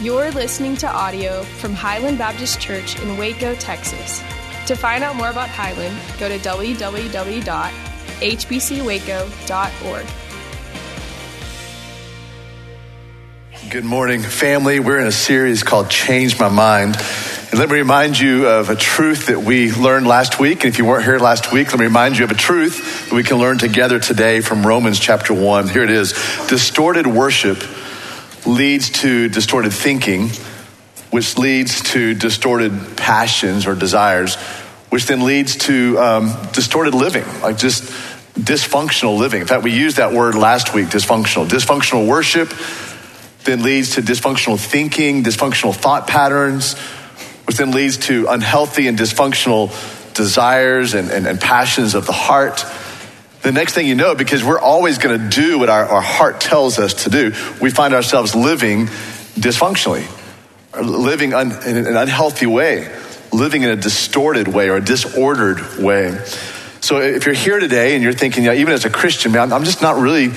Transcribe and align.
You're 0.00 0.32
listening 0.32 0.76
to 0.78 0.88
audio 0.90 1.44
from 1.44 1.72
Highland 1.72 2.18
Baptist 2.18 2.60
Church 2.60 3.00
in 3.00 3.16
Waco, 3.16 3.54
Texas. 3.54 4.20
To 4.66 4.74
find 4.74 5.04
out 5.04 5.14
more 5.14 5.30
about 5.30 5.48
Highland, 5.48 5.96
go 6.18 6.28
to 6.28 6.36
www.hbcwaco.org. 6.36 6.86
Good 13.70 13.84
morning, 13.84 14.22
family. 14.22 14.80
We're 14.80 14.98
in 14.98 15.06
a 15.06 15.12
series 15.12 15.62
called 15.62 15.90
Change 15.90 16.40
My 16.40 16.48
Mind. 16.48 16.96
And 17.50 17.60
let 17.60 17.68
me 17.68 17.76
remind 17.76 18.18
you 18.18 18.48
of 18.48 18.70
a 18.70 18.76
truth 18.76 19.26
that 19.26 19.42
we 19.42 19.70
learned 19.70 20.08
last 20.08 20.40
week. 20.40 20.64
And 20.64 20.72
if 20.72 20.78
you 20.78 20.86
weren't 20.86 21.04
here 21.04 21.20
last 21.20 21.52
week, 21.52 21.68
let 21.68 21.78
me 21.78 21.86
remind 21.86 22.18
you 22.18 22.24
of 22.24 22.32
a 22.32 22.34
truth 22.34 23.08
that 23.08 23.14
we 23.14 23.22
can 23.22 23.36
learn 23.38 23.58
together 23.58 24.00
today 24.00 24.40
from 24.40 24.66
Romans 24.66 24.98
chapter 24.98 25.32
1. 25.32 25.68
Here 25.68 25.84
it 25.84 25.90
is 25.90 26.14
Distorted 26.48 27.06
worship 27.06 27.62
leads 28.46 28.90
to 28.90 29.28
distorted 29.28 29.72
thinking, 29.72 30.28
which 31.10 31.38
leads 31.38 31.82
to 31.92 32.14
distorted 32.14 32.96
passions 32.96 33.66
or 33.66 33.74
desires, 33.74 34.36
which 34.90 35.06
then 35.06 35.24
leads 35.24 35.56
to 35.56 35.98
um, 35.98 36.36
distorted 36.52 36.94
living, 36.94 37.24
like 37.40 37.56
just 37.56 37.84
dysfunctional 38.34 39.18
living. 39.18 39.40
In 39.40 39.46
fact, 39.46 39.62
we 39.62 39.72
used 39.72 39.96
that 39.96 40.12
word 40.12 40.34
last 40.34 40.74
week 40.74 40.88
dysfunctional. 40.88 41.48
Dysfunctional 41.48 42.06
worship 42.06 42.52
then 43.44 43.62
leads 43.62 43.94
to 43.94 44.02
dysfunctional 44.02 44.58
thinking, 44.58 45.22
dysfunctional 45.22 45.74
thought 45.74 46.06
patterns, 46.06 46.76
which 47.46 47.56
then 47.56 47.70
leads 47.70 47.98
to 47.98 48.26
unhealthy 48.28 48.88
and 48.88 48.98
dysfunctional 48.98 49.68
desires 50.14 50.94
and, 50.94 51.10
and, 51.10 51.26
and 51.26 51.40
passions 51.40 51.94
of 51.94 52.06
the 52.06 52.12
heart. 52.12 52.64
The 53.44 53.52
next 53.52 53.74
thing 53.74 53.86
you 53.86 53.94
know, 53.94 54.14
because 54.14 54.42
we're 54.42 54.58
always 54.58 54.96
going 54.96 55.20
to 55.20 55.28
do 55.28 55.58
what 55.58 55.68
our, 55.68 55.84
our 55.84 56.00
heart 56.00 56.40
tells 56.40 56.78
us 56.78 57.04
to 57.04 57.10
do, 57.10 57.34
we 57.60 57.68
find 57.68 57.92
ourselves 57.92 58.34
living 58.34 58.86
dysfunctionally, 59.36 60.06
living 60.82 61.34
un, 61.34 61.52
in 61.66 61.76
an 61.76 61.94
unhealthy 61.94 62.46
way, 62.46 62.90
living 63.34 63.60
in 63.60 63.68
a 63.68 63.76
distorted 63.76 64.48
way 64.48 64.70
or 64.70 64.76
a 64.76 64.80
disordered 64.80 65.76
way. 65.76 66.18
So 66.80 67.02
if 67.02 67.26
you're 67.26 67.34
here 67.34 67.60
today 67.60 67.94
and 67.94 68.02
you're 68.02 68.14
thinking, 68.14 68.44
yeah, 68.44 68.54
even 68.54 68.72
as 68.72 68.86
a 68.86 68.90
Christian, 68.90 69.32
man, 69.32 69.52
I'm 69.52 69.64
just 69.64 69.82
not 69.82 70.00
really 70.00 70.28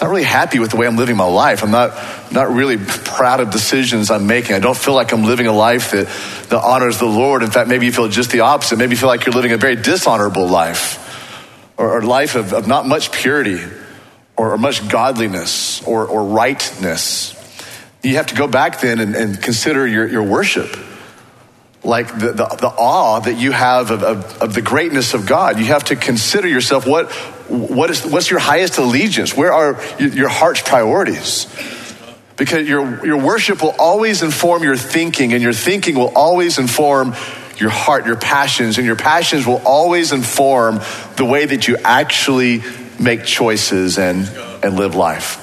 not 0.00 0.08
really 0.08 0.22
happy 0.22 0.58
with 0.58 0.70
the 0.70 0.78
way 0.78 0.86
I'm 0.86 0.96
living 0.96 1.16
my 1.16 1.28
life. 1.28 1.62
I'm 1.62 1.70
not, 1.70 1.92
not 2.32 2.50
really 2.50 2.78
proud 2.78 3.40
of 3.40 3.50
decisions 3.50 4.10
I'm 4.10 4.26
making. 4.26 4.56
I 4.56 4.58
don't 4.58 4.76
feel 4.76 4.94
like 4.94 5.12
I'm 5.12 5.22
living 5.22 5.46
a 5.46 5.52
life 5.52 5.92
that, 5.92 6.06
that 6.48 6.60
honors 6.60 6.98
the 6.98 7.04
Lord. 7.04 7.42
In 7.42 7.50
fact, 7.50 7.68
maybe 7.68 7.86
you 7.86 7.92
feel 7.92 8.08
just 8.08 8.30
the 8.32 8.40
opposite. 8.40 8.78
Maybe 8.78 8.92
you 8.92 8.96
feel 8.96 9.10
like 9.10 9.26
you're 9.26 9.34
living 9.34 9.52
a 9.52 9.58
very 9.58 9.76
dishonorable 9.76 10.48
life 10.48 11.01
or 11.82 12.02
life 12.02 12.34
of, 12.36 12.52
of 12.52 12.66
not 12.66 12.86
much 12.86 13.12
purity 13.12 13.60
or, 14.36 14.52
or 14.52 14.58
much 14.58 14.88
godliness 14.88 15.82
or, 15.82 16.06
or 16.06 16.24
rightness. 16.24 17.34
You 18.02 18.16
have 18.16 18.26
to 18.28 18.34
go 18.34 18.46
back 18.48 18.80
then 18.80 19.00
and, 19.00 19.14
and 19.14 19.40
consider 19.40 19.86
your, 19.86 20.06
your 20.06 20.22
worship 20.22 20.76
like 21.84 22.08
the, 22.12 22.32
the, 22.32 22.46
the, 22.60 22.68
awe 22.68 23.18
that 23.20 23.34
you 23.34 23.50
have 23.50 23.90
of, 23.90 24.04
of, 24.04 24.42
of, 24.42 24.54
the 24.54 24.62
greatness 24.62 25.14
of 25.14 25.26
God. 25.26 25.58
You 25.58 25.64
have 25.66 25.84
to 25.84 25.96
consider 25.96 26.46
yourself 26.46 26.86
what, 26.86 27.10
what 27.48 27.90
is, 27.90 28.06
what's 28.06 28.30
your 28.30 28.38
highest 28.38 28.78
allegiance? 28.78 29.36
Where 29.36 29.52
are 29.52 29.80
your 29.98 30.28
heart's 30.28 30.62
priorities? 30.62 31.46
Because 32.36 32.68
your, 32.68 33.04
your 33.04 33.18
worship 33.18 33.62
will 33.62 33.74
always 33.78 34.22
inform 34.22 34.62
your 34.62 34.76
thinking, 34.76 35.32
and 35.32 35.42
your 35.42 35.52
thinking 35.52 35.96
will 35.96 36.12
always 36.14 36.58
inform 36.58 37.14
your 37.62 37.70
heart, 37.70 38.04
your 38.04 38.16
passions, 38.16 38.76
and 38.76 38.86
your 38.86 38.96
passions 38.96 39.46
will 39.46 39.62
always 39.64 40.12
inform 40.12 40.80
the 41.16 41.24
way 41.24 41.46
that 41.46 41.68
you 41.68 41.78
actually 41.78 42.60
make 42.98 43.24
choices 43.24 43.98
and, 43.98 44.28
and 44.64 44.76
live 44.76 44.96
life. 44.96 45.38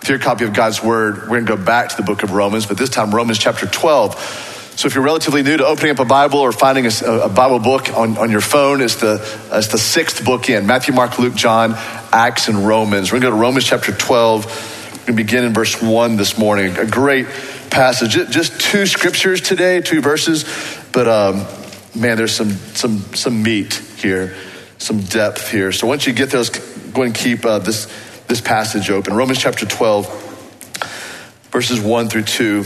With 0.00 0.08
your 0.08 0.18
copy 0.18 0.44
of 0.44 0.54
God's 0.54 0.82
Word, 0.82 1.18
we're 1.22 1.40
going 1.40 1.46
to 1.46 1.56
go 1.56 1.62
back 1.62 1.90
to 1.90 1.96
the 1.96 2.02
book 2.02 2.22
of 2.22 2.32
Romans, 2.32 2.64
but 2.64 2.78
this 2.78 2.88
time 2.88 3.14
Romans 3.14 3.38
chapter 3.38 3.66
12. 3.66 4.48
So 4.76 4.86
if 4.86 4.94
you're 4.94 5.04
relatively 5.04 5.42
new 5.42 5.58
to 5.58 5.66
opening 5.66 5.90
up 5.90 5.98
a 5.98 6.06
Bible 6.06 6.38
or 6.38 6.52
finding 6.52 6.86
a, 6.86 6.90
a 7.04 7.28
Bible 7.28 7.58
book 7.58 7.92
on, 7.94 8.16
on 8.16 8.30
your 8.30 8.40
phone, 8.40 8.80
it's 8.80 8.94
the, 8.96 9.16
it's 9.52 9.68
the 9.68 9.76
sixth 9.76 10.24
book 10.24 10.48
in 10.48 10.66
Matthew, 10.66 10.94
Mark, 10.94 11.18
Luke, 11.18 11.34
John, 11.34 11.74
Acts, 12.12 12.48
and 12.48 12.66
Romans. 12.66 13.12
We're 13.12 13.20
going 13.20 13.32
to 13.32 13.36
go 13.36 13.36
to 13.36 13.42
Romans 13.42 13.66
chapter 13.66 13.92
12. 13.92 14.46
We're 14.46 14.96
going 14.96 15.06
to 15.06 15.12
begin 15.12 15.44
in 15.44 15.52
verse 15.52 15.82
1 15.82 16.16
this 16.16 16.38
morning. 16.38 16.78
A 16.78 16.86
great 16.86 17.26
passage. 17.70 18.12
Just 18.30 18.60
two 18.60 18.86
scriptures 18.86 19.40
today, 19.40 19.80
two 19.80 20.00
verses, 20.00 20.44
but 20.92 21.08
um, 21.08 21.46
man, 21.94 22.16
there's 22.16 22.34
some, 22.34 22.50
some, 22.50 22.98
some 23.14 23.42
meat 23.42 23.74
here, 23.74 24.36
some 24.78 25.00
depth 25.00 25.50
here. 25.50 25.72
So 25.72 25.86
once 25.86 26.06
you 26.06 26.12
get 26.12 26.30
those, 26.30 26.50
go 26.50 27.02
and 27.02 27.14
keep 27.14 27.44
uh, 27.44 27.58
this, 27.58 27.86
this 28.26 28.40
passage 28.40 28.90
open. 28.90 29.14
Romans 29.14 29.38
chapter 29.38 29.66
12, 29.66 31.48
verses 31.50 31.80
1 31.80 32.08
through 32.08 32.22
2. 32.22 32.64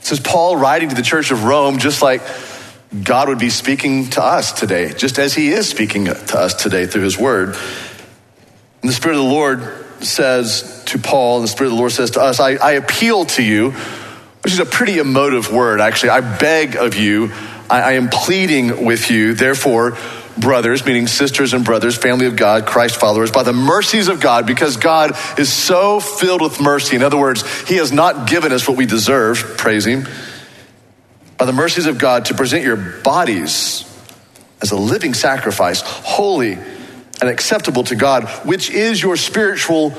This 0.00 0.12
is 0.12 0.20
Paul 0.20 0.56
writing 0.56 0.88
to 0.90 0.94
the 0.94 1.02
church 1.02 1.30
of 1.30 1.44
Rome, 1.44 1.78
just 1.78 2.00
like 2.00 2.22
God 3.02 3.28
would 3.28 3.40
be 3.40 3.50
speaking 3.50 4.08
to 4.10 4.22
us 4.22 4.52
today, 4.52 4.92
just 4.92 5.18
as 5.18 5.34
he 5.34 5.48
is 5.48 5.68
speaking 5.68 6.04
to 6.04 6.38
us 6.38 6.54
today 6.54 6.86
through 6.86 7.02
his 7.02 7.18
word. 7.18 7.56
And 8.82 8.88
the 8.88 8.92
Spirit 8.92 9.16
of 9.16 9.24
the 9.24 9.30
Lord 9.30 10.04
says 10.04 10.84
to 10.86 10.98
Paul, 10.98 11.38
and 11.38 11.44
the 11.44 11.48
Spirit 11.48 11.70
of 11.70 11.72
the 11.72 11.78
Lord 11.78 11.92
says 11.92 12.12
to 12.12 12.20
us, 12.20 12.38
I, 12.38 12.52
I 12.52 12.72
appeal 12.72 13.24
to 13.24 13.42
you, 13.42 13.74
which 14.46 14.52
is 14.52 14.60
a 14.60 14.64
pretty 14.64 14.98
emotive 14.98 15.50
word, 15.50 15.80
actually. 15.80 16.10
I 16.10 16.20
beg 16.20 16.76
of 16.76 16.94
you, 16.94 17.32
I, 17.68 17.80
I 17.80 17.92
am 17.94 18.08
pleading 18.08 18.84
with 18.84 19.10
you, 19.10 19.34
therefore, 19.34 19.98
brothers, 20.38 20.86
meaning 20.86 21.08
sisters 21.08 21.52
and 21.52 21.64
brothers, 21.64 21.98
family 21.98 22.26
of 22.26 22.36
God, 22.36 22.64
Christ 22.64 22.94
followers, 22.94 23.32
by 23.32 23.42
the 23.42 23.52
mercies 23.52 24.06
of 24.06 24.20
God, 24.20 24.46
because 24.46 24.76
God 24.76 25.18
is 25.36 25.52
so 25.52 25.98
filled 25.98 26.42
with 26.42 26.60
mercy. 26.60 26.94
In 26.94 27.02
other 27.02 27.16
words, 27.16 27.42
He 27.68 27.78
has 27.78 27.90
not 27.90 28.28
given 28.28 28.52
us 28.52 28.68
what 28.68 28.76
we 28.76 28.86
deserve, 28.86 29.56
praise 29.58 29.84
Him, 29.84 30.06
by 31.38 31.44
the 31.44 31.52
mercies 31.52 31.86
of 31.86 31.98
God 31.98 32.26
to 32.26 32.34
present 32.34 32.62
your 32.62 32.76
bodies 32.76 33.82
as 34.62 34.70
a 34.70 34.76
living 34.76 35.12
sacrifice, 35.12 35.80
holy 35.82 36.52
and 36.52 37.28
acceptable 37.28 37.82
to 37.82 37.96
God, 37.96 38.28
which 38.46 38.70
is 38.70 39.02
your 39.02 39.16
spiritual 39.16 39.92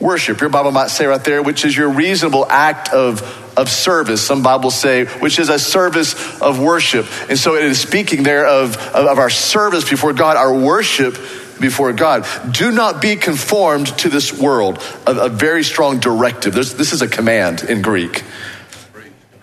worship. 0.00 0.40
Your 0.40 0.48
Bible 0.48 0.72
might 0.72 0.88
say 0.88 1.04
right 1.04 1.22
there, 1.22 1.42
which 1.42 1.66
is 1.66 1.76
your 1.76 1.90
reasonable 1.90 2.46
act 2.46 2.88
of, 2.88 3.20
of 3.56 3.68
service. 3.68 4.22
Some 4.22 4.42
Bibles 4.42 4.74
say, 4.74 5.04
which 5.04 5.38
is 5.38 5.48
a 5.48 5.58
service 5.58 6.40
of 6.40 6.60
worship. 6.60 7.06
And 7.28 7.38
so 7.38 7.54
it 7.54 7.64
is 7.64 7.80
speaking 7.80 8.22
there 8.22 8.46
of, 8.46 8.76
of, 8.76 9.18
our 9.18 9.30
service 9.30 9.88
before 9.88 10.12
God, 10.12 10.36
our 10.36 10.54
worship 10.54 11.14
before 11.60 11.92
God. 11.92 12.26
Do 12.50 12.70
not 12.70 13.02
be 13.02 13.16
conformed 13.16 13.88
to 13.98 14.08
this 14.08 14.32
world. 14.32 14.82
A, 15.06 15.26
a 15.26 15.28
very 15.28 15.62
strong 15.62 16.00
directive. 16.00 16.54
There's, 16.54 16.74
this 16.74 16.92
is 16.92 17.02
a 17.02 17.08
command 17.08 17.62
in 17.62 17.82
Greek. 17.82 18.24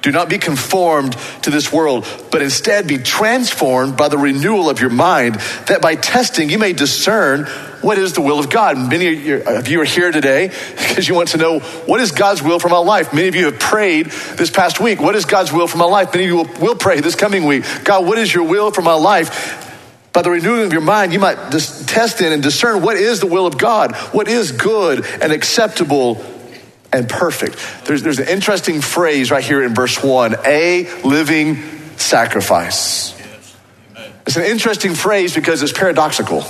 Do 0.02 0.12
not 0.12 0.30
be 0.30 0.38
conformed 0.38 1.13
to 1.41 1.50
this 1.50 1.74
world, 1.74 2.06
but 2.31 2.41
instead 2.41 2.88
be 2.88 3.00
transformed 3.00 3.97
by 3.97 4.09
the 4.09 4.18
renewal 4.18 4.69
of 4.69 4.80
your 4.80 4.91
mind, 4.91 5.35
that 5.68 5.81
by 5.81 5.96
testing 5.96 6.50
you 6.50 6.59
may 6.59 6.74
discern 6.74 7.46
what 7.81 7.97
is 7.97 8.13
the 8.13 8.22
will 8.22 8.40
of 8.40 8.50
God. 8.50 8.78
Many 8.78 9.40
of 9.40 9.68
you 9.68 9.81
are 9.81 9.85
here 9.85 10.12
today 10.12 10.47
because 10.78 11.08
you 11.08 11.16
want 11.16 11.30
to 11.30 11.38
know 11.38 11.59
what 11.59 12.00
is 12.00 12.12
God's 12.12 12.44
will 12.44 12.59
for 12.59 12.69
my 12.69 12.78
life. 12.78 13.13
Many 13.13 13.28
of 13.28 13.35
you 13.35 13.46
have 13.46 13.59
prayed 13.59 14.08
this 14.35 14.52
past 14.52 14.80
week, 14.80 15.02
what 15.02 15.16
is 15.16 15.25
God's 15.25 15.52
will 15.52 15.68
for 15.68 15.78
my 15.78 15.85
life? 15.85 16.14
Many 16.14 16.25
of 16.25 16.29
you 16.29 16.35
will, 16.38 16.68
will 16.68 16.75
pray 16.75 17.02
this 17.02 17.16
coming 17.16 17.46
week, 17.46 17.66
God, 17.84 18.06
what 18.06 18.19
is 18.19 18.31
your 18.34 18.44
will 18.44 18.72
for 18.72 18.81
my 18.84 18.94
life? 18.94 19.64
By 20.14 20.22
the 20.22 20.31
renewing 20.31 20.66
of 20.66 20.74
your 20.74 20.81
mind, 20.81 21.14
you 21.14 21.19
might 21.19 21.35
test 21.52 22.22
in 22.22 22.34
and 22.34 22.41
discern 22.41 22.81
what 22.81 22.97
is 22.97 23.19
the 23.19 23.28
will 23.28 23.46
of 23.46 23.58
God, 23.58 23.96
what 24.14 24.28
is 24.28 24.52
good 24.52 25.06
and 25.22 25.31
acceptable 25.31 26.16
and 26.91 27.09
perfect. 27.09 27.57
There's, 27.85 28.01
there's 28.03 28.19
an 28.19 28.27
interesting 28.27 28.81
phrase 28.81 29.31
right 29.31 29.43
here 29.43 29.63
in 29.63 29.75
verse 29.75 30.01
1 30.01 30.35
a 30.45 31.01
living 31.03 31.57
sacrifice. 31.97 33.15
It's 34.25 34.35
an 34.35 34.43
interesting 34.43 34.93
phrase 34.93 35.33
because 35.33 35.63
it's 35.63 35.71
paradoxical. 35.71 36.43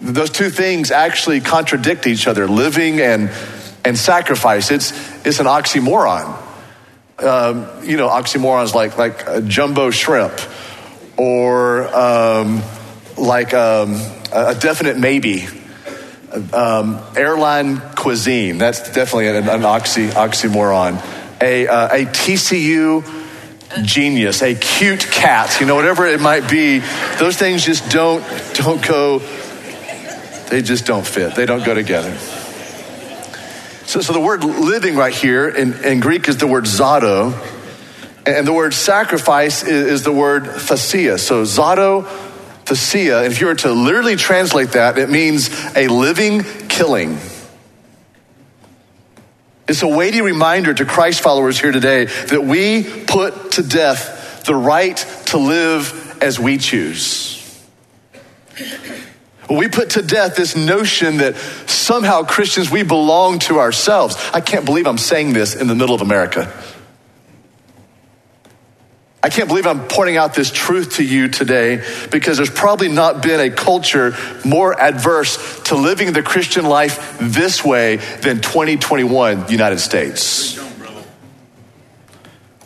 Those 0.00 0.30
two 0.30 0.50
things 0.50 0.90
actually 0.90 1.40
contradict 1.40 2.06
each 2.06 2.26
other 2.26 2.46
living 2.48 3.00
and, 3.00 3.30
and 3.84 3.98
sacrifice. 3.98 4.70
It's, 4.70 4.92
it's 5.26 5.40
an 5.40 5.46
oxymoron. 5.46 6.36
Um, 7.18 7.66
you 7.84 7.98
know, 7.98 8.08
oxymorons 8.08 8.74
like, 8.74 8.96
like 8.96 9.26
a 9.26 9.42
jumbo 9.42 9.90
shrimp 9.90 10.38
or 11.18 11.86
um, 11.94 12.62
like 13.18 13.52
um, 13.52 14.00
a 14.32 14.54
definite 14.54 14.98
maybe. 14.98 15.46
Um, 16.52 17.00
airline 17.16 17.80
cuisine, 17.96 18.58
that's 18.58 18.92
definitely 18.92 19.28
an, 19.28 19.48
an 19.48 19.64
oxy, 19.64 20.08
oxymoron. 20.08 21.02
A, 21.40 21.66
uh, 21.66 21.88
a 21.88 22.04
TCU 22.04 23.04
genius, 23.82 24.42
a 24.42 24.54
cute 24.54 25.06
cat, 25.10 25.60
you 25.60 25.66
know, 25.66 25.74
whatever 25.74 26.06
it 26.06 26.20
might 26.20 26.48
be, 26.48 26.80
those 27.18 27.36
things 27.36 27.64
just 27.64 27.90
don't, 27.90 28.22
don't 28.54 28.86
go 28.86 29.20
they 30.50 30.62
just 30.62 30.84
don't 30.84 31.06
fit, 31.06 31.36
they 31.36 31.46
don't 31.46 31.64
go 31.64 31.74
together. 31.74 32.12
So, 33.86 34.00
so 34.00 34.12
the 34.12 34.20
word 34.20 34.42
living 34.44 34.96
right 34.96 35.14
here 35.14 35.48
in, 35.48 35.72
in 35.84 36.00
Greek 36.00 36.28
is 36.28 36.36
the 36.36 36.46
word 36.46 36.64
zato, 36.64 37.32
and 38.26 38.46
the 38.46 38.52
word 38.52 38.74
sacrifice 38.74 39.62
is, 39.62 39.86
is 39.86 40.02
the 40.02 40.12
word 40.12 40.46
thasia. 40.46 41.18
So 41.18 41.44
zato, 41.44 42.04
thasia, 42.76 43.24
if 43.24 43.40
you 43.40 43.48
were 43.48 43.54
to 43.56 43.72
literally 43.72 44.16
translate 44.16 44.72
that, 44.72 44.98
it 44.98 45.10
means 45.10 45.50
a 45.76 45.88
living 45.88 46.42
killing. 46.68 47.18
It's 49.68 49.82
a 49.82 49.88
weighty 49.88 50.20
reminder 50.20 50.74
to 50.74 50.84
Christ 50.84 51.20
followers 51.20 51.60
here 51.60 51.72
today 51.72 52.06
that 52.06 52.42
we 52.42 52.82
put 53.06 53.52
to 53.52 53.62
death 53.62 54.44
the 54.44 54.54
right 54.54 54.96
to 55.26 55.38
live 55.38 56.18
as 56.20 56.40
we 56.40 56.58
choose. 56.58 57.36
We 59.48 59.68
put 59.68 59.90
to 59.90 60.02
death 60.02 60.36
this 60.36 60.54
notion 60.54 61.18
that 61.18 61.36
somehow 61.66 62.22
Christians, 62.22 62.70
we 62.70 62.84
belong 62.84 63.40
to 63.40 63.58
ourselves. 63.58 64.16
I 64.32 64.40
can't 64.40 64.64
believe 64.64 64.86
I'm 64.86 64.98
saying 64.98 65.32
this 65.32 65.56
in 65.56 65.66
the 65.66 65.74
middle 65.74 65.94
of 65.94 66.02
America. 66.02 66.52
I 69.22 69.28
can't 69.28 69.48
believe 69.48 69.66
I'm 69.66 69.86
pointing 69.86 70.16
out 70.16 70.32
this 70.34 70.50
truth 70.50 70.96
to 70.96 71.04
you 71.04 71.28
today 71.28 71.84
because 72.10 72.38
there's 72.38 72.50
probably 72.50 72.88
not 72.88 73.22
been 73.22 73.38
a 73.38 73.50
culture 73.50 74.16
more 74.46 74.78
adverse 74.78 75.62
to 75.64 75.74
living 75.74 76.14
the 76.14 76.22
Christian 76.22 76.64
life 76.64 77.18
this 77.20 77.62
way 77.62 77.96
than 77.96 78.40
2021 78.40 79.50
United 79.50 79.78
States. 79.78 80.58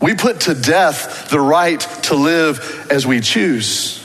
We 0.00 0.14
put 0.14 0.42
to 0.42 0.54
death 0.54 1.28
the 1.30 1.40
right 1.40 1.80
to 2.04 2.14
live 2.14 2.86
as 2.90 3.04
we 3.04 3.20
choose. 3.20 4.00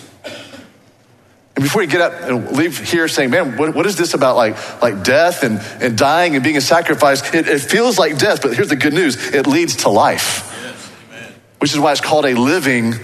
And 1.56 1.64
before 1.64 1.84
you 1.84 1.90
get 1.90 2.02
up 2.02 2.14
and 2.22 2.58
leave 2.58 2.80
here 2.80 3.08
saying, 3.08 3.30
man, 3.30 3.58
what, 3.58 3.76
what 3.76 3.86
is 3.86 3.96
this 3.96 4.16
about 4.16 4.38
like, 4.38 4.82
like 4.82 5.04
death 5.04 5.44
and, 5.44 5.60
and 5.84 5.96
dying 5.96 6.34
and 6.34 6.44
being 6.44 6.58
a 6.58 6.62
sacrifice? 6.62 7.22
It, 7.34 7.48
it 7.48 7.60
feels 7.60 8.00
like 8.00 8.18
death, 8.18 8.42
but 8.42 8.56
here's 8.56 8.70
the 8.70 8.76
good 8.76 8.94
news 8.94 9.34
it 9.36 9.46
leads 9.46 9.76
to 9.78 9.90
life 9.90 10.56
which 11.60 11.74
is 11.74 11.80
why 11.80 11.92
it's 11.92 12.02
called 12.02 12.26
a 12.26 12.34
living 12.34 12.96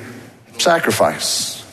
sacrifice. 0.58 1.64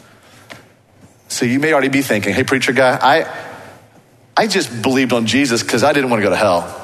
So 1.29 1.47
you 1.47 1.61
may 1.61 1.73
already 1.73 1.89
be 1.89 2.03
thinking, 2.03 2.35
hey, 2.35 2.45
preacher 2.45 2.73
guy, 2.73 2.99
I, 3.01 3.49
I 4.37 4.47
just 4.47 4.83
believed 4.83 5.13
on 5.13 5.27
Jesus 5.27 5.63
because 5.63 5.83
I 5.83 5.93
didn't 5.93 6.11
want 6.11 6.21
to 6.21 6.25
go 6.25 6.31
to 6.31 6.37
hell. 6.37 6.79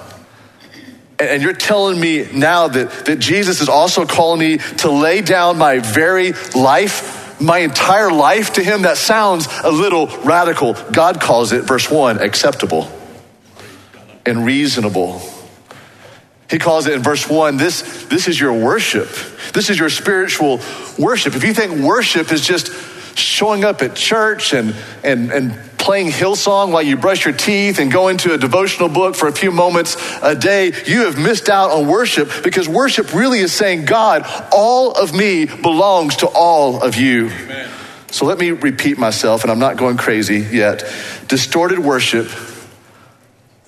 And 1.19 1.43
you're 1.43 1.53
telling 1.53 2.01
me 2.01 2.29
now 2.33 2.69
that, 2.69 3.07
that 3.07 3.19
Jesus 3.19 3.61
is 3.61 3.69
also 3.69 4.07
calling 4.07 4.41
me 4.41 4.59
to 4.79 4.91
lay 4.91 5.21
down 5.21 5.59
my 5.59 5.81
very 5.81 6.33
life, 6.55 7.41
my 7.41 7.59
entire 7.59 8.13
life 8.13 8.55
to 8.55 8.63
Him? 8.63 8.83
That 8.83 8.97
sounds 8.97 9.49
a 9.65 9.71
little 9.71 10.07
radical. 10.07 10.75
God 10.93 11.21
calls 11.21 11.53
it, 11.53 11.65
verse 11.65 11.91
1, 11.91 12.23
acceptable 12.23 12.89
and 14.25 14.45
reasonable. 14.45 15.21
He 16.51 16.59
calls 16.59 16.87
it 16.87 16.95
in 16.95 17.03
verse 17.03 17.29
1 17.29 17.57
this, 17.57 18.07
this 18.07 18.27
is 18.27 18.41
your 18.41 18.53
worship. 18.53 19.09
This 19.53 19.71
is 19.71 19.79
your 19.79 19.91
spiritual 19.91 20.61
worship. 20.99 21.35
If 21.35 21.45
you 21.45 21.53
think 21.53 21.81
worship 21.83 22.33
is 22.33 22.47
just 22.47 22.71
showing 23.19 23.65
up 23.65 23.83
at 23.83 23.95
church 23.95 24.55
and, 24.55 24.75
and, 25.03 25.31
and 25.31 25.53
playing 25.77 26.09
Hillsong 26.09 26.73
while 26.73 26.83
you 26.83 26.97
brush 26.97 27.25
your 27.25 27.35
teeth 27.35 27.79
and 27.79 27.91
go 27.91 28.09
into 28.09 28.33
a 28.33 28.39
devotional 28.39 28.89
book 28.89 29.15
for 29.15 29.27
a 29.27 29.33
few 29.33 29.51
moments 29.51 29.97
a 30.23 30.35
day, 30.35 30.73
you 30.87 31.07
have 31.07 31.19
missed 31.19 31.49
out 31.49 31.71
on 31.71 31.87
worship 31.87 32.31
because 32.45 32.69
worship 32.69 33.13
really 33.13 33.41
is 33.41 33.53
saying, 33.53 33.85
God, 33.85 34.23
all 34.53 34.93
of 34.93 35.15
me 35.15 35.47
belongs 35.47 36.17
to 36.17 36.29
all 36.29 36.83
of 36.83 36.97
you. 36.97 37.27
Amen. 37.27 37.71
So 38.11 38.25
let 38.25 38.39
me 38.39 38.53
repeat 38.53 38.97
myself, 38.97 39.43
and 39.43 39.51
I'm 39.51 39.59
not 39.59 39.77
going 39.77 39.99
crazy 39.99 40.39
yet. 40.39 40.83
Distorted 41.27 41.79
worship 41.79 42.29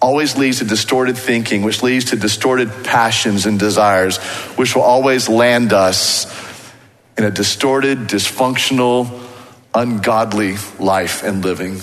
always 0.01 0.37
leads 0.37 0.59
to 0.59 0.65
distorted 0.65 1.17
thinking, 1.17 1.63
which 1.63 1.83
leads 1.83 2.07
to 2.07 2.17
distorted 2.17 2.71
passions 2.85 3.47
and 3.47 3.59
desires, 3.59 4.19
which 4.57 4.75
will 4.75 4.83
always 4.83 5.29
land 5.29 5.73
us 5.73 6.27
in 7.19 7.25
a 7.25 7.31
distorted, 7.31 7.99
dysfunctional, 7.99 9.21
ungodly 9.75 10.57
life 10.79 11.23
and 11.23 11.45
living. 11.45 11.75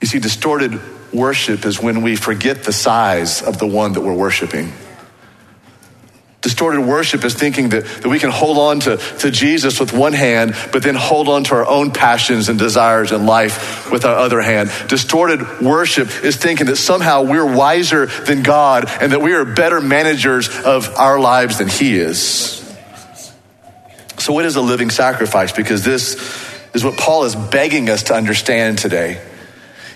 You 0.00 0.06
see, 0.06 0.18
distorted 0.18 0.80
worship 1.12 1.64
is 1.64 1.80
when 1.80 2.02
we 2.02 2.16
forget 2.16 2.64
the 2.64 2.72
size 2.72 3.42
of 3.42 3.58
the 3.58 3.66
one 3.66 3.92
that 3.94 4.02
we're 4.02 4.14
worshiping. 4.14 4.72
Distorted 6.46 6.82
worship 6.82 7.24
is 7.24 7.34
thinking 7.34 7.70
that, 7.70 7.84
that 7.84 8.08
we 8.08 8.20
can 8.20 8.30
hold 8.30 8.56
on 8.56 8.78
to, 8.78 8.98
to 9.18 9.32
Jesus 9.32 9.80
with 9.80 9.92
one 9.92 10.12
hand, 10.12 10.54
but 10.70 10.84
then 10.84 10.94
hold 10.94 11.28
on 11.28 11.42
to 11.42 11.56
our 11.56 11.66
own 11.66 11.90
passions 11.90 12.48
and 12.48 12.56
desires 12.56 13.10
in 13.10 13.26
life 13.26 13.90
with 13.90 14.04
our 14.04 14.14
other 14.14 14.40
hand. 14.40 14.70
Distorted 14.86 15.60
worship 15.60 16.06
is 16.22 16.36
thinking 16.36 16.66
that 16.66 16.76
somehow 16.76 17.24
we're 17.24 17.52
wiser 17.52 18.06
than 18.06 18.44
God 18.44 18.88
and 19.00 19.10
that 19.10 19.20
we 19.20 19.34
are 19.34 19.44
better 19.44 19.80
managers 19.80 20.48
of 20.60 20.94
our 20.94 21.18
lives 21.18 21.58
than 21.58 21.66
He 21.66 21.96
is. 21.96 22.62
So, 24.18 24.32
what 24.32 24.44
is 24.44 24.54
a 24.54 24.62
living 24.62 24.90
sacrifice? 24.90 25.50
Because 25.50 25.82
this 25.82 26.14
is 26.74 26.84
what 26.84 26.96
Paul 26.96 27.24
is 27.24 27.34
begging 27.34 27.90
us 27.90 28.04
to 28.04 28.14
understand 28.14 28.78
today. 28.78 29.20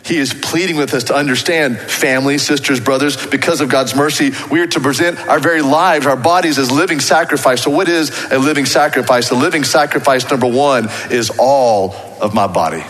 He 0.04 0.16
is 0.16 0.32
pleading 0.32 0.76
with 0.76 0.94
us 0.94 1.04
to 1.04 1.14
understand 1.14 1.78
family, 1.78 2.38
sisters, 2.38 2.80
brothers, 2.80 3.26
because 3.26 3.60
of 3.60 3.68
God's 3.68 3.94
mercy, 3.94 4.32
we 4.50 4.60
are 4.60 4.66
to 4.68 4.80
present 4.80 5.18
our 5.28 5.38
very 5.38 5.62
lives, 5.62 6.06
our 6.06 6.16
bodies 6.16 6.58
as 6.58 6.70
living 6.70 7.00
sacrifice. 7.00 7.62
So, 7.62 7.70
what 7.70 7.88
is 7.88 8.10
a 8.30 8.38
living 8.38 8.64
sacrifice? 8.64 9.30
A 9.30 9.34
living 9.34 9.64
sacrifice, 9.64 10.28
number 10.30 10.46
one, 10.46 10.88
is 11.10 11.30
all 11.38 11.94
of 12.20 12.34
my 12.34 12.46
body. 12.46 12.84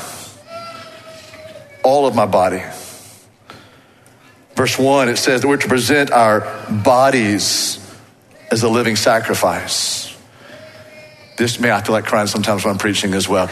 All 1.83 2.07
of 2.07 2.15
my 2.15 2.27
body. 2.27 2.63
Verse 4.55 4.79
one, 4.79 5.09
it 5.09 5.17
says 5.17 5.41
that 5.41 5.49
we're 5.49 5.57
to 5.57 5.69
present 5.69 6.11
our 6.11 6.41
bodies 6.71 7.79
as 8.51 8.63
a 8.63 8.69
living 8.69 8.97
sacrifice. 8.97 10.15
This 11.39 11.59
may 11.59 11.71
I 11.71 11.81
feel 11.81 11.95
like 11.95 12.05
crying 12.05 12.27
sometimes 12.27 12.65
when 12.65 12.73
I'm 12.73 12.79
preaching 12.79 13.15
as 13.15 13.29
well. 13.29 13.51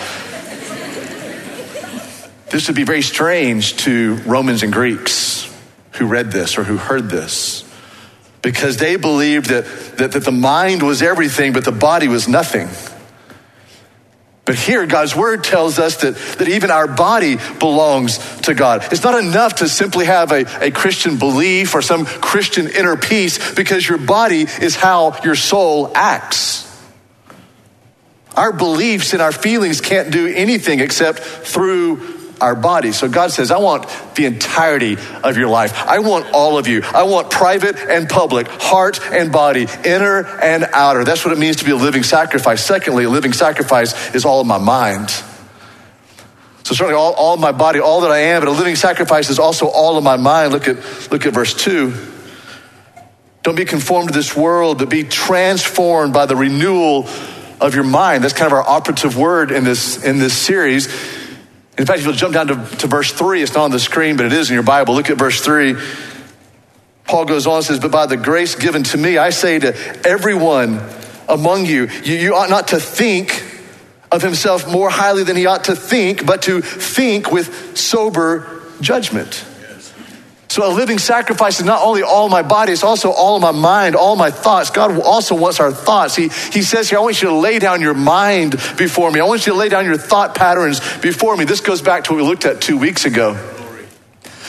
This 2.50 2.68
would 2.68 2.76
be 2.76 2.84
very 2.84 3.02
strange 3.02 3.76
to 3.78 4.14
Romans 4.26 4.62
and 4.62 4.72
Greeks 4.72 5.52
who 5.92 6.06
read 6.06 6.30
this 6.30 6.56
or 6.56 6.64
who 6.64 6.76
heard 6.76 7.10
this 7.10 7.64
because 8.42 8.76
they 8.76 8.96
believed 8.96 9.50
that, 9.50 9.64
that, 9.98 10.12
that 10.12 10.24
the 10.24 10.32
mind 10.32 10.82
was 10.82 11.02
everything, 11.02 11.52
but 11.52 11.64
the 11.64 11.72
body 11.72 12.08
was 12.08 12.28
nothing. 12.28 12.68
But 14.44 14.54
here, 14.54 14.86
God's 14.86 15.14
word 15.14 15.44
tells 15.44 15.78
us 15.78 15.98
that, 15.98 16.16
that 16.38 16.48
even 16.48 16.70
our 16.70 16.88
body 16.88 17.36
belongs 17.58 18.16
to 18.42 18.54
God. 18.54 18.86
It's 18.90 19.02
not 19.02 19.22
enough 19.22 19.56
to 19.56 19.68
simply 19.68 20.06
have 20.06 20.32
a, 20.32 20.46
a 20.64 20.70
Christian 20.70 21.18
belief 21.18 21.74
or 21.74 21.82
some 21.82 22.06
Christian 22.06 22.66
inner 22.68 22.96
peace 22.96 23.54
because 23.54 23.86
your 23.86 23.98
body 23.98 24.46
is 24.62 24.74
how 24.74 25.20
your 25.22 25.34
soul 25.34 25.92
acts. 25.94 26.64
Our 28.36 28.52
beliefs 28.54 29.12
and 29.12 29.20
our 29.20 29.32
feelings 29.32 29.82
can't 29.82 30.10
do 30.10 30.26
anything 30.28 30.80
except 30.80 31.18
through 31.18 32.17
our 32.40 32.54
body. 32.54 32.92
So 32.92 33.08
God 33.08 33.30
says, 33.30 33.50
I 33.50 33.58
want 33.58 33.88
the 34.14 34.26
entirety 34.26 34.96
of 35.22 35.36
your 35.36 35.48
life. 35.48 35.86
I 35.86 35.98
want 36.00 36.32
all 36.32 36.58
of 36.58 36.68
you. 36.68 36.82
I 36.82 37.04
want 37.04 37.30
private 37.30 37.76
and 37.76 38.08
public, 38.08 38.48
heart 38.48 39.00
and 39.02 39.32
body, 39.32 39.66
inner 39.84 40.24
and 40.24 40.64
outer. 40.72 41.04
That's 41.04 41.24
what 41.24 41.32
it 41.32 41.38
means 41.38 41.56
to 41.56 41.64
be 41.64 41.72
a 41.72 41.76
living 41.76 42.02
sacrifice. 42.02 42.64
Secondly, 42.64 43.04
a 43.04 43.10
living 43.10 43.32
sacrifice 43.32 44.14
is 44.14 44.24
all 44.24 44.40
of 44.40 44.46
my 44.46 44.58
mind. 44.58 45.10
So 46.64 46.74
certainly 46.74 46.94
all, 46.94 47.14
all 47.14 47.34
of 47.34 47.40
my 47.40 47.52
body, 47.52 47.80
all 47.80 48.02
that 48.02 48.10
I 48.10 48.18
am, 48.18 48.42
but 48.42 48.48
a 48.48 48.52
living 48.52 48.76
sacrifice 48.76 49.30
is 49.30 49.38
also 49.38 49.68
all 49.68 49.96
of 49.96 50.04
my 50.04 50.16
mind. 50.16 50.52
Look 50.52 50.68
at, 50.68 51.10
look 51.10 51.24
at 51.24 51.32
verse 51.32 51.54
2. 51.54 51.94
Don't 53.42 53.56
be 53.56 53.64
conformed 53.64 54.08
to 54.08 54.14
this 54.14 54.36
world, 54.36 54.78
but 54.78 54.90
be 54.90 55.04
transformed 55.04 56.12
by 56.12 56.26
the 56.26 56.36
renewal 56.36 57.08
of 57.60 57.74
your 57.74 57.84
mind. 57.84 58.22
That's 58.22 58.34
kind 58.34 58.46
of 58.46 58.52
our 58.52 58.68
operative 58.68 59.16
word 59.16 59.50
in 59.50 59.64
this, 59.64 60.04
in 60.04 60.18
this 60.18 60.36
series 60.36 60.88
in 61.78 61.86
fact, 61.86 62.00
if 62.00 62.04
you'll 62.04 62.14
jump 62.14 62.34
down 62.34 62.48
to, 62.48 62.76
to 62.78 62.86
verse 62.88 63.12
3, 63.12 63.40
it's 63.40 63.54
not 63.54 63.64
on 63.64 63.70
the 63.70 63.78
screen, 63.78 64.16
but 64.16 64.26
it 64.26 64.32
is 64.32 64.50
in 64.50 64.54
your 64.54 64.64
Bible. 64.64 64.94
Look 64.94 65.10
at 65.10 65.16
verse 65.16 65.40
3. 65.40 65.76
Paul 67.04 67.24
goes 67.24 67.46
on 67.46 67.56
and 67.56 67.64
says, 67.64 67.78
But 67.78 67.92
by 67.92 68.06
the 68.06 68.16
grace 68.16 68.56
given 68.56 68.82
to 68.84 68.98
me, 68.98 69.16
I 69.16 69.30
say 69.30 69.60
to 69.60 69.74
everyone 70.06 70.80
among 71.28 71.66
you, 71.66 71.86
you, 72.02 72.16
you 72.16 72.34
ought 72.34 72.50
not 72.50 72.68
to 72.68 72.80
think 72.80 73.44
of 74.10 74.22
himself 74.22 74.70
more 74.70 74.90
highly 74.90 75.22
than 75.22 75.36
he 75.36 75.46
ought 75.46 75.64
to 75.64 75.76
think, 75.76 76.26
but 76.26 76.42
to 76.42 76.60
think 76.60 77.30
with 77.30 77.76
sober 77.76 78.62
judgment. 78.80 79.44
So 80.58 80.68
a 80.68 80.74
living 80.74 80.98
sacrifice 80.98 81.60
is 81.60 81.64
not 81.64 81.82
only 81.82 82.02
all 82.02 82.28
my 82.28 82.42
body, 82.42 82.72
it's 82.72 82.82
also 82.82 83.12
all 83.12 83.38
my 83.38 83.52
mind, 83.52 83.94
all 83.94 84.16
my 84.16 84.32
thoughts. 84.32 84.70
God 84.70 85.00
also 85.02 85.36
wants 85.36 85.60
our 85.60 85.70
thoughts. 85.70 86.16
He, 86.16 86.30
he 86.50 86.62
says 86.62 86.90
here, 86.90 86.98
I 86.98 87.00
want 87.02 87.22
you 87.22 87.28
to 87.28 87.34
lay 87.36 87.60
down 87.60 87.80
your 87.80 87.94
mind 87.94 88.56
before 88.76 89.08
me. 89.12 89.20
I 89.20 89.24
want 89.24 89.46
you 89.46 89.52
to 89.52 89.56
lay 89.56 89.68
down 89.68 89.84
your 89.84 89.96
thought 89.96 90.34
patterns 90.34 90.80
before 90.98 91.36
me. 91.36 91.44
This 91.44 91.60
goes 91.60 91.80
back 91.80 92.02
to 92.02 92.12
what 92.12 92.16
we 92.16 92.28
looked 92.28 92.44
at 92.44 92.60
two 92.60 92.76
weeks 92.76 93.04
ago. 93.04 93.34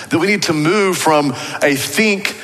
That 0.10 0.18
we 0.18 0.26
need 0.26 0.42
to 0.44 0.54
move 0.54 0.98
from 0.98 1.30
a 1.62 1.76
think, 1.76 2.36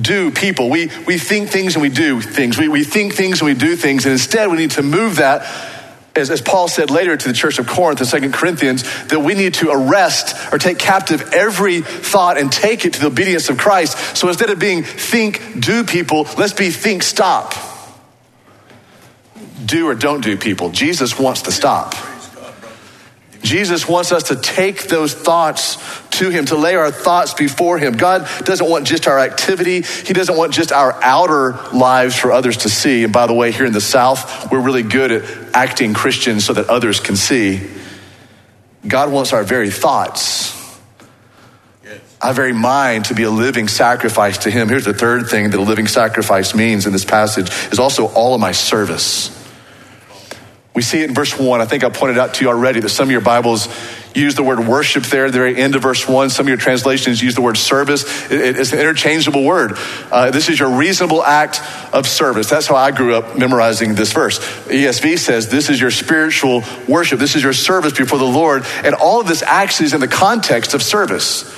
do 0.00 0.30
people. 0.30 0.70
We, 0.70 0.88
we 1.04 1.18
think 1.18 1.48
things 1.48 1.74
and 1.74 1.82
we 1.82 1.88
do 1.88 2.20
things. 2.20 2.56
We, 2.56 2.68
we 2.68 2.84
think 2.84 3.14
things 3.14 3.40
and 3.40 3.46
we 3.46 3.54
do 3.54 3.74
things. 3.74 4.04
And 4.04 4.12
instead, 4.12 4.48
we 4.48 4.58
need 4.58 4.70
to 4.72 4.82
move 4.84 5.16
that 5.16 5.42
as, 6.18 6.30
as, 6.30 6.40
Paul 6.40 6.68
said 6.68 6.90
later 6.90 7.16
to 7.16 7.28
the 7.28 7.34
church 7.34 7.58
of 7.58 7.66
Corinth 7.66 8.00
in 8.00 8.06
Second 8.06 8.34
Corinthians, 8.34 8.82
that 9.06 9.20
we 9.20 9.34
need 9.34 9.54
to 9.54 9.70
arrest 9.70 10.52
or 10.52 10.58
take 10.58 10.78
captive 10.78 11.32
every 11.32 11.80
thought 11.80 12.38
and 12.38 12.50
take 12.52 12.84
it 12.84 12.94
to 12.94 13.00
the 13.00 13.06
obedience 13.06 13.48
of 13.48 13.58
Christ. 13.58 14.16
So 14.16 14.28
instead 14.28 14.50
of 14.50 14.58
being 14.58 14.82
think, 14.82 15.60
do 15.60 15.84
people, 15.84 16.26
let's 16.36 16.52
be 16.52 16.70
think, 16.70 17.02
stop. 17.02 17.54
Do 19.64 19.88
or 19.88 19.94
don't 19.94 20.22
do 20.22 20.36
people. 20.36 20.70
Jesus 20.70 21.18
wants 21.18 21.42
to 21.42 21.52
stop. 21.52 21.94
Jesus 23.48 23.88
wants 23.88 24.12
us 24.12 24.24
to 24.24 24.36
take 24.36 24.88
those 24.88 25.14
thoughts 25.14 25.78
to 26.18 26.28
Him, 26.28 26.44
to 26.46 26.56
lay 26.56 26.74
our 26.74 26.90
thoughts 26.90 27.32
before 27.32 27.78
Him. 27.78 27.94
God 27.94 28.28
doesn't 28.44 28.68
want 28.68 28.86
just 28.86 29.08
our 29.08 29.18
activity, 29.18 29.80
He 29.80 30.12
doesn't 30.12 30.36
want 30.36 30.52
just 30.52 30.70
our 30.70 30.92
outer 31.02 31.52
lives 31.72 32.14
for 32.14 32.30
others 32.30 32.58
to 32.58 32.68
see. 32.68 33.04
And 33.04 33.12
by 33.12 33.26
the 33.26 33.32
way, 33.32 33.50
here 33.50 33.64
in 33.64 33.72
the 33.72 33.80
South, 33.80 34.52
we're 34.52 34.60
really 34.60 34.82
good 34.82 35.10
at 35.10 35.54
acting 35.54 35.94
Christians 35.94 36.44
so 36.44 36.52
that 36.52 36.68
others 36.68 37.00
can 37.00 37.16
see. 37.16 37.66
God 38.86 39.10
wants 39.10 39.32
our 39.32 39.44
very 39.44 39.70
thoughts, 39.70 40.54
our 42.20 42.34
very 42.34 42.52
mind 42.52 43.06
to 43.06 43.14
be 43.14 43.22
a 43.22 43.30
living 43.30 43.66
sacrifice 43.66 44.36
to 44.38 44.50
Him. 44.50 44.68
Here's 44.68 44.84
the 44.84 44.92
third 44.92 45.28
thing 45.28 45.48
that 45.52 45.58
a 45.58 45.62
living 45.62 45.86
sacrifice 45.86 46.54
means 46.54 46.84
in 46.84 46.92
this 46.92 47.06
passage 47.06 47.48
is 47.72 47.78
also 47.78 48.08
all 48.08 48.34
of 48.34 48.42
my 48.42 48.52
service. 48.52 49.37
We 50.78 50.82
see 50.82 51.00
it 51.00 51.08
in 51.08 51.14
verse 51.14 51.36
1. 51.36 51.60
I 51.60 51.64
think 51.64 51.82
I 51.82 51.88
pointed 51.88 52.18
out 52.18 52.34
to 52.34 52.44
you 52.44 52.50
already 52.50 52.78
that 52.78 52.90
some 52.90 53.08
of 53.08 53.10
your 53.10 53.20
Bibles 53.20 53.66
use 54.14 54.36
the 54.36 54.44
word 54.44 54.60
worship 54.60 55.02
there 55.02 55.28
the 55.28 55.36
very 55.36 55.56
end 55.56 55.74
of 55.74 55.82
verse 55.82 56.06
1. 56.06 56.30
Some 56.30 56.44
of 56.44 56.48
your 56.48 56.56
translations 56.56 57.20
use 57.20 57.34
the 57.34 57.42
word 57.42 57.56
service. 57.56 58.04
it's 58.30 58.72
an 58.72 58.78
interchangeable 58.78 59.42
word. 59.42 59.72
Uh, 59.76 60.30
this 60.30 60.48
is 60.48 60.60
your 60.60 60.70
reasonable 60.70 61.24
act 61.24 61.60
of 61.92 62.06
service. 62.06 62.48
That's 62.48 62.68
how 62.68 62.76
I 62.76 62.92
grew 62.92 63.16
up 63.16 63.36
memorizing 63.36 63.96
this 63.96 64.12
verse. 64.12 64.38
ESV 64.68 65.18
says 65.18 65.48
this 65.48 65.68
is 65.68 65.80
your 65.80 65.90
spiritual 65.90 66.62
worship. 66.86 67.18
This 67.18 67.34
is 67.34 67.42
your 67.42 67.54
service 67.54 67.94
before 67.94 68.20
the 68.20 68.24
Lord. 68.24 68.64
And 68.84 68.94
all 68.94 69.20
of 69.20 69.26
this 69.26 69.42
actually 69.42 69.86
is 69.86 69.94
in 69.94 70.00
the 70.00 70.06
context 70.06 70.74
of 70.74 70.82
service. 70.84 71.52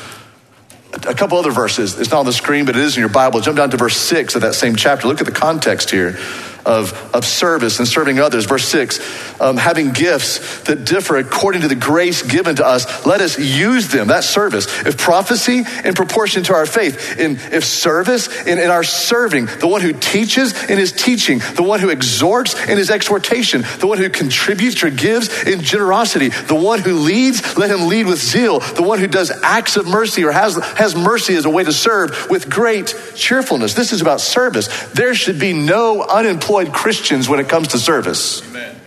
A 0.94 1.14
couple 1.14 1.36
other 1.36 1.52
verses. 1.52 2.00
It's 2.00 2.10
not 2.10 2.20
on 2.20 2.24
the 2.24 2.32
screen, 2.32 2.64
but 2.64 2.74
it 2.74 2.82
is 2.82 2.96
in 2.96 3.00
your 3.00 3.10
Bible. 3.10 3.40
Jump 3.40 3.58
down 3.58 3.68
to 3.68 3.76
verse 3.76 3.98
6 3.98 4.34
of 4.36 4.40
that 4.40 4.54
same 4.54 4.76
chapter. 4.76 5.08
Look 5.08 5.20
at 5.20 5.26
the 5.26 5.30
context 5.30 5.90
here 5.90 6.18
of, 6.66 7.14
of 7.14 7.24
service 7.24 7.78
and 7.78 7.88
serving 7.88 8.18
others. 8.18 8.44
Verse 8.44 8.68
6 8.68 9.40
um, 9.40 9.56
having 9.56 9.92
gifts 9.92 10.62
that 10.64 10.84
differ 10.84 11.16
according 11.16 11.62
to 11.62 11.68
the 11.68 11.74
grace 11.74 12.22
given 12.22 12.56
to 12.56 12.66
us, 12.66 13.06
let 13.06 13.20
us 13.20 13.38
use 13.38 13.88
them. 13.88 14.08
That 14.08 14.24
service. 14.24 14.66
If 14.86 14.98
prophecy, 14.98 15.64
in 15.84 15.94
proportion 15.94 16.42
to 16.44 16.54
our 16.54 16.66
faith. 16.66 17.18
In, 17.18 17.38
if 17.50 17.64
service, 17.64 18.28
in, 18.46 18.58
in 18.58 18.70
our 18.70 18.84
serving. 18.84 19.46
The 19.46 19.66
one 19.66 19.80
who 19.80 19.92
teaches 19.92 20.52
in 20.64 20.78
his 20.78 20.92
teaching. 20.92 21.38
The 21.56 21.62
one 21.62 21.80
who 21.80 21.88
exhorts 21.88 22.54
in 22.68 22.76
his 22.76 22.90
exhortation. 22.90 23.62
The 23.78 23.86
one 23.86 23.98
who 23.98 24.10
contributes 24.10 24.82
or 24.82 24.90
gives 24.90 25.44
in 25.44 25.62
generosity. 25.62 26.28
The 26.28 26.54
one 26.54 26.80
who 26.80 26.94
leads, 26.94 27.56
let 27.56 27.70
him 27.70 27.88
lead 27.88 28.06
with 28.06 28.18
zeal. 28.18 28.60
The 28.60 28.82
one 28.82 28.98
who 28.98 29.06
does 29.06 29.30
acts 29.42 29.76
of 29.76 29.86
mercy 29.86 30.24
or 30.24 30.32
has, 30.32 30.56
has 30.76 30.94
mercy 30.94 31.34
as 31.36 31.44
a 31.44 31.50
way 31.50 31.64
to 31.64 31.72
serve 31.72 32.28
with 32.28 32.50
great 32.50 32.94
cheerfulness. 33.14 33.74
This 33.74 33.92
is 33.92 34.02
about 34.02 34.20
service. 34.20 34.68
There 34.90 35.14
should 35.14 35.38
be 35.38 35.52
no 35.52 36.02
unemployed 36.02 36.49
employed 36.50 36.74
Christians 36.74 37.28
when 37.28 37.38
it 37.38 37.48
comes 37.48 37.68
to 37.68 37.78
service. 37.78 38.42
Amen. 38.48 38.80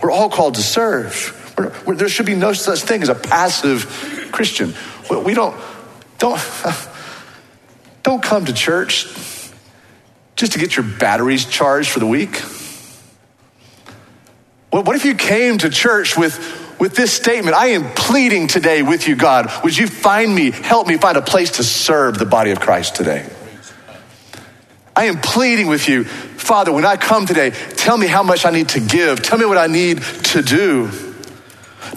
We're 0.00 0.12
all 0.12 0.28
called 0.28 0.54
to 0.54 0.62
serve. 0.62 1.54
We're, 1.58 1.72
we're, 1.84 1.94
there 1.96 2.08
should 2.08 2.26
be 2.26 2.36
no 2.36 2.52
such 2.52 2.82
thing 2.82 3.02
as 3.02 3.08
a 3.08 3.16
passive 3.16 4.28
Christian. 4.30 4.74
We 5.10 5.34
don't, 5.34 5.56
don't, 6.18 6.40
don't 8.04 8.22
come 8.22 8.44
to 8.44 8.52
church 8.52 9.06
just 10.36 10.52
to 10.52 10.58
get 10.60 10.76
your 10.76 10.84
batteries 10.84 11.46
charged 11.46 11.90
for 11.90 11.98
the 11.98 12.06
week. 12.06 12.36
What 14.70 14.94
if 14.94 15.04
you 15.04 15.16
came 15.16 15.58
to 15.58 15.70
church 15.70 16.16
with, 16.16 16.38
with 16.78 16.94
this 16.94 17.12
statement? 17.12 17.56
I 17.56 17.68
am 17.68 17.92
pleading 17.94 18.46
today 18.46 18.82
with 18.82 19.08
you, 19.08 19.16
God. 19.16 19.50
Would 19.64 19.76
you 19.76 19.88
find 19.88 20.32
me, 20.32 20.52
help 20.52 20.86
me 20.86 20.96
find 20.96 21.16
a 21.16 21.22
place 21.22 21.52
to 21.52 21.64
serve 21.64 22.18
the 22.18 22.26
body 22.26 22.52
of 22.52 22.60
Christ 22.60 22.94
today? 22.94 23.28
I 24.96 25.06
am 25.06 25.20
pleading 25.20 25.66
with 25.66 25.88
you, 25.88 26.04
Father, 26.04 26.72
when 26.72 26.84
I 26.84 26.96
come 26.96 27.26
today, 27.26 27.50
tell 27.50 27.96
me 27.96 28.06
how 28.06 28.22
much 28.22 28.46
I 28.46 28.50
need 28.50 28.68
to 28.70 28.80
give. 28.80 29.22
Tell 29.22 29.38
me 29.38 29.44
what 29.44 29.58
I 29.58 29.66
need 29.66 30.02
to 30.02 30.42
do. 30.42 30.90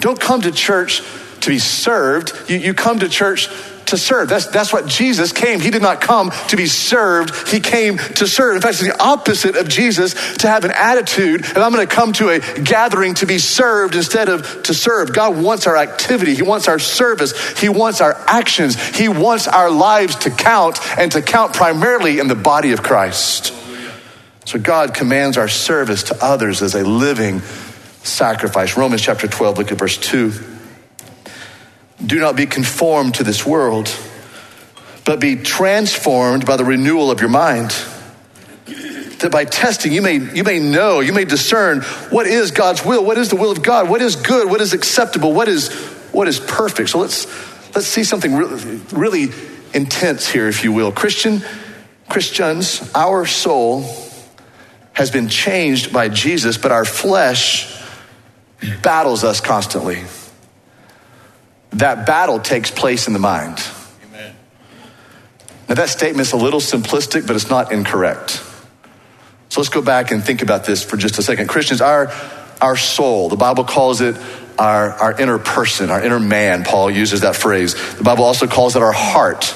Don't 0.00 0.18
come 0.18 0.42
to 0.42 0.50
church 0.50 1.02
to 1.40 1.50
be 1.50 1.58
served. 1.58 2.32
You, 2.50 2.56
you 2.56 2.74
come 2.74 2.98
to 3.00 3.08
church 3.08 3.48
to 3.88 3.98
serve. 3.98 4.28
That's, 4.28 4.46
that's 4.46 4.72
what 4.72 4.86
Jesus 4.86 5.32
came. 5.32 5.60
He 5.60 5.70
did 5.70 5.82
not 5.82 6.00
come 6.00 6.30
to 6.48 6.56
be 6.56 6.66
served, 6.66 7.48
he 7.48 7.60
came 7.60 7.98
to 7.98 8.26
serve. 8.26 8.56
In 8.56 8.62
fact, 8.62 8.74
it's 8.74 8.82
the 8.82 9.02
opposite 9.02 9.56
of 9.56 9.68
Jesus 9.68 10.36
to 10.38 10.48
have 10.48 10.64
an 10.64 10.72
attitude, 10.72 11.44
and 11.44 11.58
I'm 11.58 11.72
going 11.72 11.86
to 11.86 11.94
come 11.94 12.12
to 12.14 12.30
a 12.30 12.40
gathering 12.60 13.14
to 13.14 13.26
be 13.26 13.38
served 13.38 13.94
instead 13.94 14.28
of 14.28 14.62
to 14.64 14.74
serve. 14.74 15.12
God 15.12 15.42
wants 15.42 15.66
our 15.66 15.76
activity, 15.76 16.34
He 16.34 16.42
wants 16.42 16.68
our 16.68 16.78
service, 16.78 17.58
He 17.58 17.68
wants 17.68 18.00
our 18.00 18.14
actions, 18.26 18.76
He 18.96 19.08
wants 19.08 19.48
our 19.48 19.70
lives 19.70 20.16
to 20.16 20.30
count 20.30 20.78
and 20.98 21.12
to 21.12 21.22
count 21.22 21.54
primarily 21.54 22.18
in 22.18 22.28
the 22.28 22.34
body 22.34 22.72
of 22.72 22.82
Christ. 22.82 23.54
So 24.44 24.58
God 24.58 24.94
commands 24.94 25.36
our 25.36 25.48
service 25.48 26.04
to 26.04 26.24
others 26.24 26.62
as 26.62 26.74
a 26.74 26.82
living 26.82 27.40
sacrifice. 28.02 28.76
Romans 28.76 29.02
chapter 29.02 29.28
12, 29.28 29.58
look 29.58 29.72
at 29.72 29.78
verse 29.78 29.98
2. 29.98 30.32
Do 32.04 32.20
not 32.20 32.36
be 32.36 32.46
conformed 32.46 33.16
to 33.16 33.24
this 33.24 33.44
world, 33.44 33.94
but 35.04 35.20
be 35.20 35.36
transformed 35.36 36.46
by 36.46 36.56
the 36.56 36.64
renewal 36.64 37.10
of 37.10 37.20
your 37.20 37.30
mind. 37.30 37.70
That 39.18 39.30
by 39.32 39.44
testing 39.44 39.92
you 39.92 40.00
may, 40.00 40.14
you 40.14 40.44
may 40.44 40.60
know, 40.60 41.00
you 41.00 41.12
may 41.12 41.24
discern 41.24 41.80
what 42.10 42.26
is 42.26 42.52
God's 42.52 42.84
will, 42.84 43.04
what 43.04 43.18
is 43.18 43.30
the 43.30 43.36
will 43.36 43.50
of 43.50 43.62
God, 43.62 43.88
what 43.88 44.00
is 44.00 44.14
good, 44.14 44.48
what 44.48 44.60
is 44.60 44.74
acceptable, 44.74 45.32
what 45.32 45.48
is, 45.48 45.72
what 46.12 46.28
is 46.28 46.38
perfect. 46.38 46.90
So 46.90 47.00
let's, 47.00 47.26
let's 47.74 47.88
see 47.88 48.04
something 48.04 48.36
really, 48.36 48.80
really 48.92 49.28
intense 49.74 50.28
here, 50.28 50.46
if 50.46 50.62
you 50.62 50.70
will. 50.70 50.92
Christian, 50.92 51.42
Christians, 52.08 52.88
our 52.94 53.26
soul 53.26 53.84
has 54.92 55.10
been 55.10 55.28
changed 55.28 55.92
by 55.92 56.08
Jesus, 56.08 56.58
but 56.58 56.70
our 56.70 56.84
flesh 56.84 57.82
battles 58.82 59.24
us 59.24 59.40
constantly 59.40 60.04
that 61.72 62.06
battle 62.06 62.40
takes 62.40 62.70
place 62.70 63.06
in 63.06 63.12
the 63.12 63.18
mind. 63.18 63.62
Amen. 64.08 64.34
Now, 65.68 65.74
that 65.74 65.88
statement's 65.88 66.32
a 66.32 66.36
little 66.36 66.60
simplistic, 66.60 67.26
but 67.26 67.36
it's 67.36 67.50
not 67.50 67.72
incorrect. 67.72 68.42
So 69.50 69.60
let's 69.60 69.68
go 69.68 69.82
back 69.82 70.10
and 70.10 70.22
think 70.22 70.42
about 70.42 70.64
this 70.64 70.82
for 70.82 70.96
just 70.96 71.18
a 71.18 71.22
second. 71.22 71.48
Christians, 71.48 71.80
our, 71.80 72.12
our 72.60 72.76
soul, 72.76 73.28
the 73.28 73.36
Bible 73.36 73.64
calls 73.64 74.00
it 74.00 74.16
our, 74.58 74.90
our 74.92 75.20
inner 75.20 75.38
person, 75.38 75.90
our 75.90 76.02
inner 76.02 76.20
man. 76.20 76.64
Paul 76.64 76.90
uses 76.90 77.20
that 77.20 77.36
phrase. 77.36 77.74
The 77.96 78.04
Bible 78.04 78.24
also 78.24 78.46
calls 78.46 78.76
it 78.76 78.82
our 78.82 78.92
heart. 78.92 79.54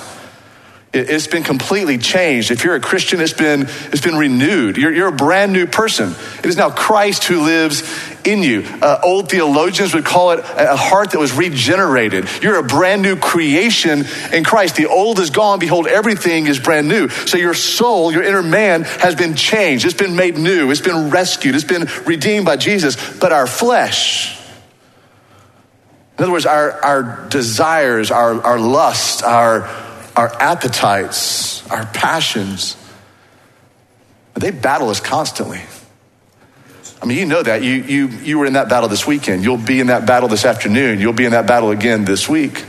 It's 0.94 1.26
been 1.26 1.42
completely 1.42 1.96
changed. 1.96 2.50
If 2.50 2.64
you're 2.64 2.74
a 2.74 2.80
Christian, 2.80 3.22
it's 3.22 3.32
been, 3.32 3.62
it's 3.62 4.02
been 4.02 4.16
renewed. 4.16 4.76
You're, 4.76 4.92
you're 4.92 5.08
a 5.08 5.12
brand 5.12 5.54
new 5.54 5.66
person. 5.66 6.14
It 6.40 6.44
is 6.44 6.58
now 6.58 6.68
Christ 6.68 7.24
who 7.24 7.40
lives 7.40 7.82
in 8.26 8.42
you. 8.42 8.62
Uh, 8.82 9.00
old 9.02 9.30
theologians 9.30 9.94
would 9.94 10.04
call 10.04 10.32
it 10.32 10.40
a 10.40 10.76
heart 10.76 11.12
that 11.12 11.18
was 11.18 11.32
regenerated. 11.32 12.28
You're 12.42 12.58
a 12.58 12.62
brand 12.62 13.00
new 13.00 13.16
creation 13.16 14.04
in 14.34 14.44
Christ. 14.44 14.76
The 14.76 14.86
old 14.86 15.18
is 15.18 15.30
gone. 15.30 15.60
Behold, 15.60 15.86
everything 15.86 16.46
is 16.46 16.58
brand 16.58 16.88
new. 16.88 17.08
So 17.08 17.38
your 17.38 17.54
soul, 17.54 18.12
your 18.12 18.22
inner 18.22 18.42
man 18.42 18.82
has 18.82 19.14
been 19.14 19.34
changed. 19.34 19.86
It's 19.86 19.94
been 19.94 20.14
made 20.14 20.36
new. 20.36 20.70
It's 20.70 20.82
been 20.82 21.08
rescued. 21.08 21.54
It's 21.54 21.64
been 21.64 21.88
redeemed 22.04 22.44
by 22.44 22.58
Jesus. 22.58 22.96
But 23.18 23.32
our 23.32 23.46
flesh, 23.46 24.38
in 26.18 26.24
other 26.24 26.32
words, 26.32 26.44
our, 26.44 26.84
our 26.84 27.28
desires, 27.30 28.10
our, 28.10 28.42
our 28.42 28.60
lust, 28.60 29.22
our 29.22 29.62
our 30.16 30.32
appetites, 30.40 31.68
our 31.68 31.86
passions, 31.86 32.76
they 34.34 34.50
battle 34.50 34.88
us 34.88 35.00
constantly. 35.00 35.60
I 37.00 37.06
mean, 37.06 37.18
you 37.18 37.26
know 37.26 37.42
that. 37.42 37.62
You, 37.62 37.72
you, 37.72 38.08
you 38.08 38.38
were 38.38 38.46
in 38.46 38.52
that 38.52 38.68
battle 38.68 38.88
this 38.88 39.06
weekend. 39.06 39.42
You'll 39.42 39.56
be 39.56 39.80
in 39.80 39.88
that 39.88 40.06
battle 40.06 40.28
this 40.28 40.44
afternoon. 40.44 41.00
You'll 41.00 41.12
be 41.12 41.24
in 41.24 41.32
that 41.32 41.46
battle 41.46 41.70
again 41.70 42.04
this 42.04 42.28
week. 42.28 42.64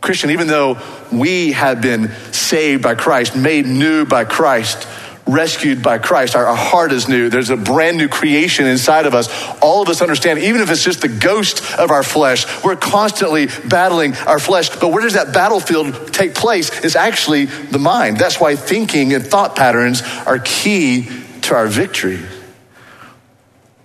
Christian, 0.00 0.30
even 0.30 0.46
though 0.46 0.78
we 1.10 1.52
have 1.52 1.80
been 1.80 2.12
saved 2.30 2.82
by 2.82 2.94
Christ, 2.94 3.34
made 3.34 3.66
new 3.66 4.06
by 4.06 4.24
Christ, 4.24 4.86
rescued 5.26 5.82
by 5.82 5.98
Christ. 5.98 6.36
Our, 6.36 6.46
our, 6.46 6.56
heart 6.56 6.92
is 6.92 7.08
new. 7.08 7.28
There's 7.28 7.50
a 7.50 7.56
brand 7.56 7.98
new 7.98 8.08
creation 8.08 8.66
inside 8.66 9.06
of 9.06 9.14
us. 9.14 9.28
All 9.60 9.82
of 9.82 9.88
us 9.88 10.00
understand, 10.00 10.38
even 10.38 10.60
if 10.60 10.70
it's 10.70 10.84
just 10.84 11.00
the 11.00 11.08
ghost 11.08 11.78
of 11.78 11.90
our 11.90 12.04
flesh, 12.04 12.46
we're 12.64 12.76
constantly 12.76 13.46
battling 13.68 14.14
our 14.18 14.38
flesh. 14.38 14.68
But 14.68 14.88
where 14.88 15.02
does 15.02 15.14
that 15.14 15.34
battlefield 15.34 16.12
take 16.12 16.34
place? 16.34 16.70
It's 16.84 16.96
actually 16.96 17.46
the 17.46 17.78
mind. 17.78 18.18
That's 18.18 18.40
why 18.40 18.54
thinking 18.54 19.12
and 19.14 19.26
thought 19.26 19.56
patterns 19.56 20.02
are 20.26 20.38
key 20.38 21.08
to 21.42 21.54
our 21.54 21.66
victory. 21.66 22.20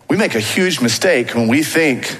We 0.10 0.18
make 0.18 0.36
a 0.36 0.40
huge 0.40 0.82
mistake 0.82 1.34
when 1.34 1.48
we 1.48 1.64
think 1.64 2.20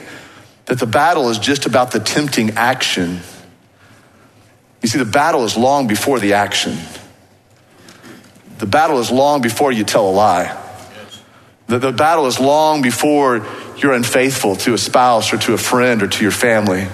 that 0.66 0.80
the 0.80 0.88
battle 0.88 1.30
is 1.30 1.38
just 1.38 1.66
about 1.66 1.92
the 1.92 2.00
tempting 2.00 2.52
action. 2.52 3.20
You 4.82 4.88
see, 4.88 4.98
the 4.98 5.06
battle 5.06 5.44
is 5.44 5.58
long 5.58 5.88
before 5.88 6.20
the 6.20 6.34
action. 6.34 6.78
The 8.62 8.68
battle 8.68 9.00
is 9.00 9.10
long 9.10 9.42
before 9.42 9.72
you 9.72 9.84
tell 9.84 10.08
a 10.08 10.14
lie. 10.14 10.56
The, 11.66 11.80
the 11.80 11.92
battle 11.92 12.28
is 12.28 12.40
long 12.40 12.84
before 12.84 13.44
you're 13.78 13.94
unfaithful 13.94 14.56
to 14.58 14.76
a 14.76 14.78
spouse 14.78 15.34
or 15.34 15.40
to 15.40 15.56
a 15.56 15.58
friend 15.58 16.04
or 16.04 16.08
to 16.08 16.22
your 16.22 16.32
family. 16.32 16.88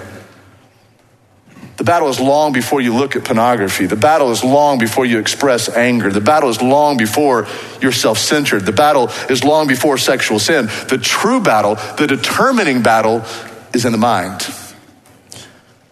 The 1.76 1.84
battle 1.84 2.08
is 2.08 2.20
long 2.20 2.54
before 2.54 2.80
you 2.80 2.94
look 2.94 3.16
at 3.16 3.24
pornography. 3.26 3.84
The 3.84 3.96
battle 3.96 4.30
is 4.30 4.42
long 4.42 4.78
before 4.78 5.04
you 5.04 5.18
express 5.18 5.68
anger. 5.68 6.10
The 6.10 6.22
battle 6.22 6.48
is 6.48 6.62
long 6.62 6.96
before 6.96 7.46
you're 7.82 7.92
self 7.92 8.16
centered. 8.16 8.64
The 8.64 8.72
battle 8.72 9.10
is 9.28 9.44
long 9.44 9.68
before 9.68 9.98
sexual 9.98 10.38
sin. 10.38 10.70
The 10.88 10.96
true 10.96 11.42
battle, 11.42 11.74
the 11.98 12.06
determining 12.06 12.82
battle, 12.82 13.26
is 13.74 13.84
in 13.84 13.92
the 13.92 13.98
mind. 13.98 14.40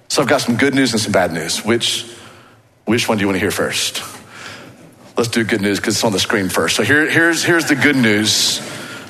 So 0.09 0.23
I've 0.23 0.29
got 0.29 0.41
some 0.41 0.57
good 0.57 0.75
news 0.75 0.95
and 0.95 1.03
some 1.03 1.13
bad 1.13 1.35
news. 1.35 1.67
Which, 1.67 2.11
which 2.87 3.11
one 3.11 3.19
do 3.19 3.21
you 3.21 3.27
want 3.27 3.37
to 3.37 3.41
hear 3.41 3.51
first? 3.51 4.16
Let's 5.17 5.31
do 5.31 5.45
good 5.45 5.63
news 5.63 5.79
because 5.79 5.95
it's 5.95 6.05
on 6.05 6.13
the 6.13 6.21
screen 6.21 6.49
first. 6.49 6.77
So 6.77 6.83
here, 6.83 7.09
here's, 7.09 7.43
here's 7.43 7.67
the 7.67 7.75
good 7.75 7.97
news. 7.97 8.61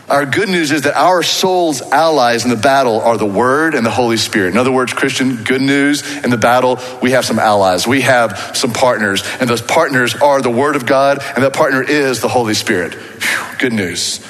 Our 0.08 0.24
good 0.24 0.48
news 0.48 0.70
is 0.70 0.82
that 0.82 0.94
our 0.94 1.24
soul's 1.24 1.82
allies 1.82 2.44
in 2.44 2.50
the 2.50 2.56
battle 2.56 3.00
are 3.00 3.18
the 3.18 3.26
Word 3.26 3.74
and 3.74 3.84
the 3.84 3.90
Holy 3.90 4.16
Spirit. 4.16 4.52
In 4.52 4.56
other 4.56 4.70
words, 4.70 4.92
Christian, 4.92 5.42
good 5.42 5.60
news 5.60 6.02
in 6.18 6.30
the 6.30 6.36
battle, 6.36 6.78
we 7.02 7.10
have 7.10 7.24
some 7.24 7.40
allies. 7.40 7.88
We 7.88 8.02
have 8.02 8.52
some 8.54 8.72
partners, 8.72 9.24
and 9.40 9.50
those 9.50 9.62
partners 9.62 10.14
are 10.14 10.40
the 10.40 10.50
Word 10.50 10.76
of 10.76 10.86
God, 10.86 11.18
and 11.34 11.42
that 11.42 11.54
partner 11.54 11.82
is 11.82 12.20
the 12.20 12.28
Holy 12.28 12.54
Spirit. 12.54 12.94
Whew, 12.94 13.58
good 13.58 13.72
news. 13.72 14.24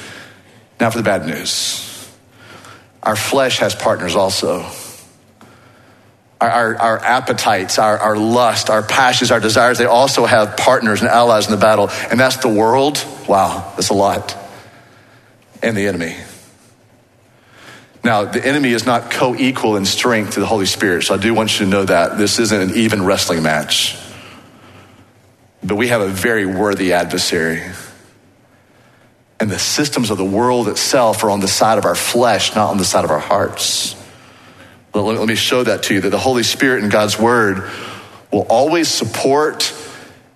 Now 0.80 0.88
for 0.88 0.96
the 0.96 1.04
bad 1.04 1.26
news. 1.26 2.10
Our 3.02 3.16
flesh 3.16 3.58
has 3.58 3.74
partners 3.74 4.16
also. 4.16 4.64
Our, 6.38 6.76
our, 6.76 6.98
appetites, 6.98 7.78
our, 7.78 7.96
our 7.96 8.16
lust, 8.16 8.68
our 8.68 8.82
passions, 8.82 9.30
our 9.30 9.40
desires, 9.40 9.78
they 9.78 9.86
also 9.86 10.26
have 10.26 10.58
partners 10.58 11.00
and 11.00 11.08
allies 11.08 11.46
in 11.46 11.52
the 11.52 11.56
battle. 11.56 11.88
And 12.10 12.20
that's 12.20 12.36
the 12.36 12.48
world. 12.48 13.02
Wow, 13.26 13.72
that's 13.74 13.88
a 13.88 13.94
lot 13.94 14.36
and 15.62 15.76
the 15.76 15.86
enemy. 15.86 16.16
Now, 18.04 18.24
the 18.24 18.44
enemy 18.44 18.70
is 18.70 18.86
not 18.86 19.10
co 19.10 19.34
equal 19.34 19.76
in 19.76 19.84
strength 19.84 20.34
to 20.34 20.40
the 20.40 20.46
Holy 20.46 20.66
Spirit, 20.66 21.02
so 21.02 21.14
I 21.14 21.18
do 21.18 21.34
want 21.34 21.58
you 21.58 21.66
to 21.66 21.70
know 21.70 21.84
that. 21.84 22.18
This 22.18 22.38
isn't 22.38 22.70
an 22.70 22.76
even 22.76 23.04
wrestling 23.04 23.42
match. 23.42 23.98
But 25.64 25.74
we 25.74 25.88
have 25.88 26.00
a 26.00 26.08
very 26.08 26.46
worthy 26.46 26.92
adversary. 26.92 27.62
And 29.40 29.50
the 29.50 29.58
systems 29.58 30.10
of 30.10 30.18
the 30.18 30.24
world 30.24 30.68
itself 30.68 31.24
are 31.24 31.30
on 31.30 31.40
the 31.40 31.48
side 31.48 31.78
of 31.78 31.84
our 31.84 31.96
flesh, 31.96 32.54
not 32.54 32.70
on 32.70 32.78
the 32.78 32.84
side 32.84 33.04
of 33.04 33.10
our 33.10 33.18
hearts. 33.18 33.96
Let 35.02 35.28
me 35.28 35.34
show 35.34 35.62
that 35.62 35.84
to 35.84 35.94
you 35.94 36.00
that 36.02 36.10
the 36.10 36.18
Holy 36.18 36.42
Spirit 36.42 36.82
and 36.82 36.90
God's 36.90 37.18
Word 37.18 37.68
will 38.32 38.46
always 38.48 38.88
support 38.88 39.72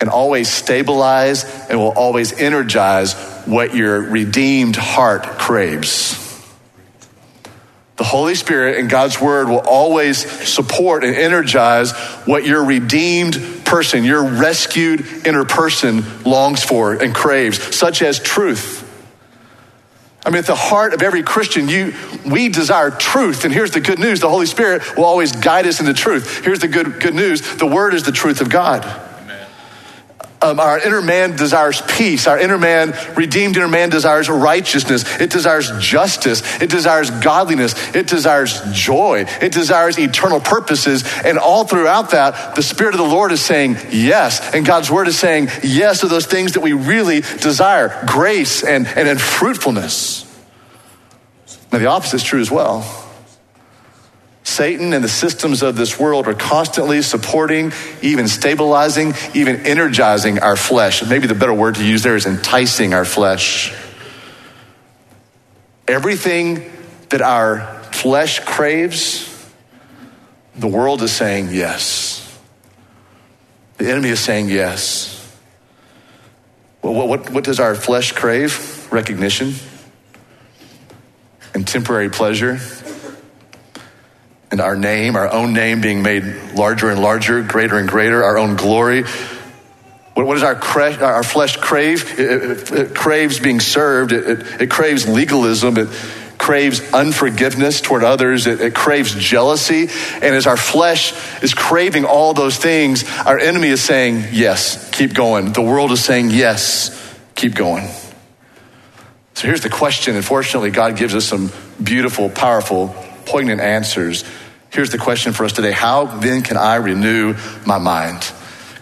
and 0.01 0.09
always 0.09 0.51
stabilize 0.51 1.45
and 1.69 1.79
will 1.79 1.93
always 1.93 2.33
energize 2.33 3.15
what 3.45 3.75
your 3.75 4.01
redeemed 4.01 4.77
heart 4.77 5.23
craves. 5.23 6.27
The 7.97 8.05
Holy 8.05 8.35
Spirit 8.35 8.79
and 8.79 8.89
God's 8.89 9.21
Word 9.21 9.49
will 9.49 9.61
always 9.61 10.19
support 10.49 11.05
and 11.05 11.15
energize 11.15 11.93
what 12.25 12.47
your 12.47 12.65
redeemed 12.65 13.35
person, 13.67 14.05
your 14.05 14.25
rescued 14.25 15.27
inner 15.27 15.45
person 15.45 16.03
longs 16.25 16.63
for 16.63 16.95
and 16.95 17.15
craves, 17.15 17.63
such 17.77 18.01
as 18.01 18.19
truth. 18.19 18.80
I 20.25 20.31
mean, 20.31 20.39
at 20.39 20.47
the 20.47 20.55
heart 20.55 20.93
of 20.93 21.03
every 21.03 21.23
Christian, 21.23 21.69
you, 21.69 21.95
we 22.27 22.51
desire 22.51 22.91
truth. 22.91 23.45
And 23.45 23.55
here's 23.55 23.71
the 23.71 23.81
good 23.81 23.99
news 23.99 24.21
the 24.21 24.29
Holy 24.29 24.47
Spirit 24.47 24.97
will 24.97 25.05
always 25.05 25.33
guide 25.33 25.67
us 25.67 25.81
into 25.81 25.95
truth. 25.95 26.45
Here's 26.45 26.61
the 26.61 26.69
good, 26.69 27.01
good 27.01 27.15
news 27.15 27.57
the 27.57 27.67
Word 27.67 27.95
is 27.95 28.03
the 28.03 28.13
truth 28.13 28.41
of 28.41 28.51
God. 28.51 29.10
Um, 30.43 30.59
our 30.59 30.79
inner 30.79 31.03
man 31.03 31.37
desires 31.37 31.83
peace. 31.83 32.27
Our 32.27 32.39
inner 32.39 32.57
man, 32.57 32.95
redeemed 33.15 33.59
inner 33.59 33.69
man, 33.69 33.91
desires 33.91 34.31
righteousness. 34.31 35.05
It 35.21 35.29
desires 35.29 35.71
justice. 35.79 36.43
It 36.63 36.71
desires 36.71 37.11
godliness. 37.11 37.75
It 37.95 38.07
desires 38.07 38.63
joy. 38.73 39.27
It 39.43 39.53
desires 39.53 39.99
eternal 39.99 40.41
purposes. 40.41 41.05
And 41.25 41.37
all 41.37 41.65
throughout 41.65 42.13
that, 42.13 42.57
the 42.57 42.63
Spirit 42.63 42.95
of 42.95 43.01
the 43.01 43.07
Lord 43.07 43.33
is 43.33 43.43
saying 43.43 43.77
yes. 43.91 44.55
And 44.55 44.65
God's 44.65 44.91
Word 44.91 45.09
is 45.09 45.19
saying 45.19 45.49
yes 45.63 46.01
to 46.01 46.09
those 46.09 46.27
things 46.27 46.53
that 46.53 46.61
we 46.61 46.73
really 46.73 47.21
desire 47.21 48.03
grace 48.07 48.65
and, 48.65 48.87
and, 48.87 49.09
and 49.09 49.21
fruitfulness. 49.21 50.27
Now, 51.71 51.79
the 51.79 51.87
opposite 51.87 52.17
is 52.17 52.23
true 52.23 52.41
as 52.41 52.51
well. 52.51 53.10
Satan 54.51 54.93
and 54.93 55.03
the 55.03 55.09
systems 55.09 55.63
of 55.63 55.77
this 55.77 55.99
world 55.99 56.27
are 56.27 56.35
constantly 56.35 57.03
supporting, 57.03 57.73
even 58.03 58.27
stabilizing, 58.27 59.15
even 59.33 59.65
energizing 59.65 60.41
our 60.41 60.57
flesh. 60.57 61.07
Maybe 61.07 61.29
the 61.29 61.35
better 61.35 61.55
word 61.55 61.77
to 61.77 61.85
use 61.85 62.03
there 62.03 62.17
is 62.17 62.27
enticing 62.27 62.93
our 62.93 63.05
flesh. 63.05 63.73
Everything 65.87 66.71
that 67.11 67.23
our 67.23 67.61
flesh 67.93 68.41
craves, 68.41 69.27
the 70.57 70.69
world 70.69 71.01
is 71.03 71.13
saying 71.13 71.51
yes. 71.53 72.17
The 73.79 73.89
enemy 73.89 74.09
is 74.09 74.21
saying 74.21 74.49
yes. 74.49 75.17
Well, 76.83 76.95
what, 76.95 77.09
what, 77.09 77.31
what 77.31 77.45
does 77.45 77.61
our 77.61 77.77
flesh 77.77 78.13
crave? 78.13 78.89
Recognition 78.93 79.55
and 81.55 81.67
temporary 81.67 82.11
pleasure 82.11 82.59
and 84.51 84.61
our 84.61 84.77
name, 84.77 85.17
our 85.17 85.31
own 85.31 85.53
name 85.53 85.81
being 85.81 86.03
made 86.03 86.25
larger 86.55 86.91
and 86.91 87.01
larger, 87.01 87.43
greater 87.43 87.79
and 87.79 87.89
greater, 87.89 88.25
our 88.25 88.37
own 88.37 88.57
glory. 88.57 89.05
What, 90.15 90.27
what 90.27 90.35
does 90.35 90.43
our, 90.43 90.57
cre- 90.57 91.03
our 91.03 91.23
flesh 91.23 91.57
crave? 91.57 92.19
It, 92.19 92.43
it, 92.43 92.73
it 92.73 92.95
craves 92.95 93.39
being 93.39 93.61
served, 93.61 94.13
it, 94.13 94.61
it, 94.61 94.71
craves 94.71 95.09
legalism, 95.09 95.79
it 95.79 95.89
craves 96.37 96.81
unforgiveness 96.93 97.81
toward 97.81 98.03
others, 98.03 98.47
it 98.47 98.75
craves 98.75 99.15
jealousy. 99.15 99.89
And 100.15 100.35
as 100.35 100.47
our 100.47 100.57
flesh 100.57 101.13
is 101.43 101.55
craving 101.55 102.05
all 102.05 102.35
those 102.35 102.57
things, 102.57 103.05
our 103.21 103.39
enemy 103.39 103.69
is 103.69 103.83
saying, 103.83 104.25
Yes, 104.33 104.91
keep 104.91 105.15
going. 105.15 105.53
The 105.53 105.63
world 105.63 105.93
is 105.93 106.03
saying, 106.05 106.31
Yes, 106.31 106.97
keep 107.37 107.55
going. 107.55 107.87
So 109.35 109.47
here's 109.47 109.63
the 109.63 109.71
question. 109.71 110.17
Unfortunately, 110.17 110.71
God 110.71 110.97
gives 110.97 111.15
us 111.15 111.25
some 111.25 111.53
beautiful, 111.83 112.29
powerful, 112.29 112.95
poignant 113.31 113.61
answers 113.61 114.25
Here's 114.71 114.91
the 114.91 114.99
question 114.99 115.33
for 115.33 115.45
us 115.45 115.53
today 115.53 115.73
How 115.73 116.05
then 116.05 116.43
can 116.43 116.57
I 116.57 116.77
renew 116.77 117.35
my 117.67 117.79
mind? 117.79 118.31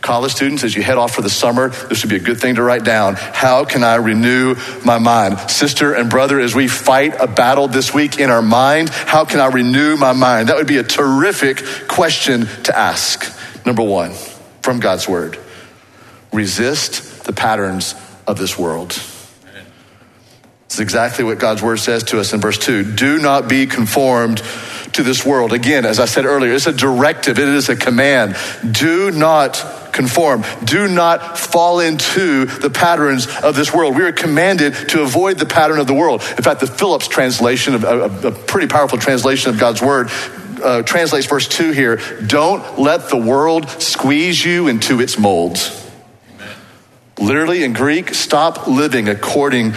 College 0.00 0.32
students, 0.32 0.62
as 0.62 0.76
you 0.76 0.82
head 0.82 0.96
off 0.96 1.14
for 1.14 1.22
the 1.22 1.30
summer, 1.30 1.70
this 1.70 2.02
would 2.02 2.11
be 2.11 2.16
a 2.16 2.20
good 2.20 2.40
thing 2.40 2.54
to 2.54 2.62
write 2.62 2.84
down. 2.84 3.16
How 3.16 3.64
can 3.64 3.82
I 3.82 3.96
renew 3.96 4.54
my 4.84 4.98
mind? 4.98 5.50
Sister 5.50 5.92
and 5.92 6.08
brother, 6.08 6.38
as 6.38 6.54
we 6.54 6.68
fight 6.68 7.16
a 7.20 7.26
battle 7.26 7.66
this 7.66 7.92
week 7.92 8.18
in 8.18 8.30
our 8.30 8.40
mind, 8.40 8.90
how 8.90 9.24
can 9.24 9.40
I 9.40 9.46
renew 9.46 9.96
my 9.96 10.12
mind? 10.12 10.48
That 10.48 10.56
would 10.56 10.68
be 10.68 10.76
a 10.76 10.84
terrific 10.84 11.64
question 11.88 12.46
to 12.64 12.78
ask. 12.78 13.26
Number 13.66 13.82
one, 13.82 14.12
from 14.62 14.78
God's 14.78 15.08
word 15.08 15.38
resist 16.32 17.24
the 17.24 17.32
patterns 17.32 17.94
of 18.26 18.38
this 18.38 18.56
world. 18.56 18.92
It's 20.68 20.81
exactly 20.81 21.24
what 21.24 21.38
God's 21.38 21.62
word 21.62 21.78
says 21.78 22.02
to 22.04 22.20
us 22.20 22.35
in 22.35 22.42
verse 22.42 22.59
2. 22.59 22.92
Do 22.92 23.18
not 23.18 23.48
be 23.48 23.64
conformed 23.64 24.42
to 24.92 25.02
this 25.02 25.24
world. 25.24 25.54
Again, 25.54 25.87
as 25.87 25.98
I 25.98 26.04
said 26.04 26.26
earlier, 26.26 26.52
it's 26.52 26.66
a 26.66 26.74
directive, 26.74 27.38
it 27.38 27.48
is 27.48 27.70
a 27.70 27.74
command. 27.74 28.37
Do 28.70 29.11
not 29.11 29.92
conform. 29.92 30.44
Do 30.62 30.87
not 30.87 31.38
fall 31.38 31.81
into 31.81 32.44
the 32.44 32.68
patterns 32.68 33.26
of 33.42 33.57
this 33.57 33.72
world. 33.72 33.96
We 33.96 34.02
are 34.02 34.12
commanded 34.12 34.74
to 34.90 35.00
avoid 35.00 35.38
the 35.38 35.46
pattern 35.46 35.78
of 35.78 35.87
the 35.87 35.94
world. 35.94 36.20
In 36.37 36.44
fact, 36.44 36.61
the 36.61 36.66
Phillips 36.66 37.09
translation, 37.09 37.83
a, 37.83 38.28
a, 38.28 38.31
pretty 38.31 38.66
powerful 38.66 38.98
translation 38.98 39.48
of 39.48 39.59
God's 39.59 39.81
word, 39.81 40.11
uh, 40.62 40.83
translates 40.83 41.26
verse 41.26 41.48
2 41.48 41.70
here 41.70 41.96
Don't 42.26 42.78
let 42.78 43.09
the 43.09 43.16
world 43.16 43.70
squeeze 43.81 44.44
you 44.44 44.68
into 44.68 45.00
its 45.00 45.18
molds. 45.18 45.74
Literally 47.18 47.64
in 47.64 47.72
Greek, 47.72 48.12
stop 48.12 48.66
living 48.66 49.09
according 49.09 49.72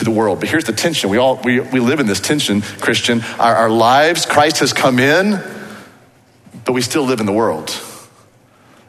to 0.00 0.04
the 0.04 0.10
world. 0.10 0.40
But 0.40 0.48
here's 0.48 0.64
the 0.64 0.72
tension. 0.72 1.10
We 1.10 1.18
all 1.18 1.40
we, 1.44 1.60
we 1.60 1.78
live 1.78 2.00
in 2.00 2.06
this 2.06 2.20
tension, 2.20 2.62
Christian. 2.62 3.20
Our, 3.38 3.54
our 3.54 3.70
lives, 3.70 4.26
Christ 4.26 4.60
has 4.60 4.72
come 4.72 4.98
in, 4.98 5.32
but 6.64 6.72
we 6.72 6.80
still 6.80 7.04
live 7.04 7.20
in 7.20 7.26
the 7.26 7.32
world. 7.32 7.70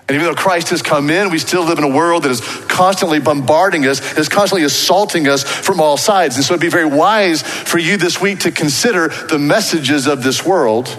And 0.07 0.15
even 0.15 0.25
though 0.25 0.41
Christ 0.41 0.69
has 0.69 0.81
come 0.81 1.09
in, 1.09 1.29
we 1.29 1.37
still 1.37 1.63
live 1.63 1.77
in 1.77 1.83
a 1.83 1.93
world 1.93 2.23
that 2.23 2.31
is 2.31 2.41
constantly 2.67 3.19
bombarding 3.19 3.85
us, 3.85 4.17
is 4.17 4.29
constantly 4.29 4.65
assaulting 4.65 5.27
us 5.27 5.43
from 5.43 5.79
all 5.79 5.97
sides. 5.97 6.35
And 6.37 6.43
so 6.43 6.53
it'd 6.53 6.61
be 6.61 6.69
very 6.69 6.85
wise 6.85 7.41
for 7.41 7.77
you 7.77 7.97
this 7.97 8.19
week 8.19 8.39
to 8.39 8.51
consider 8.51 9.09
the 9.09 9.39
messages 9.39 10.07
of 10.07 10.23
this 10.23 10.45
world 10.45 10.97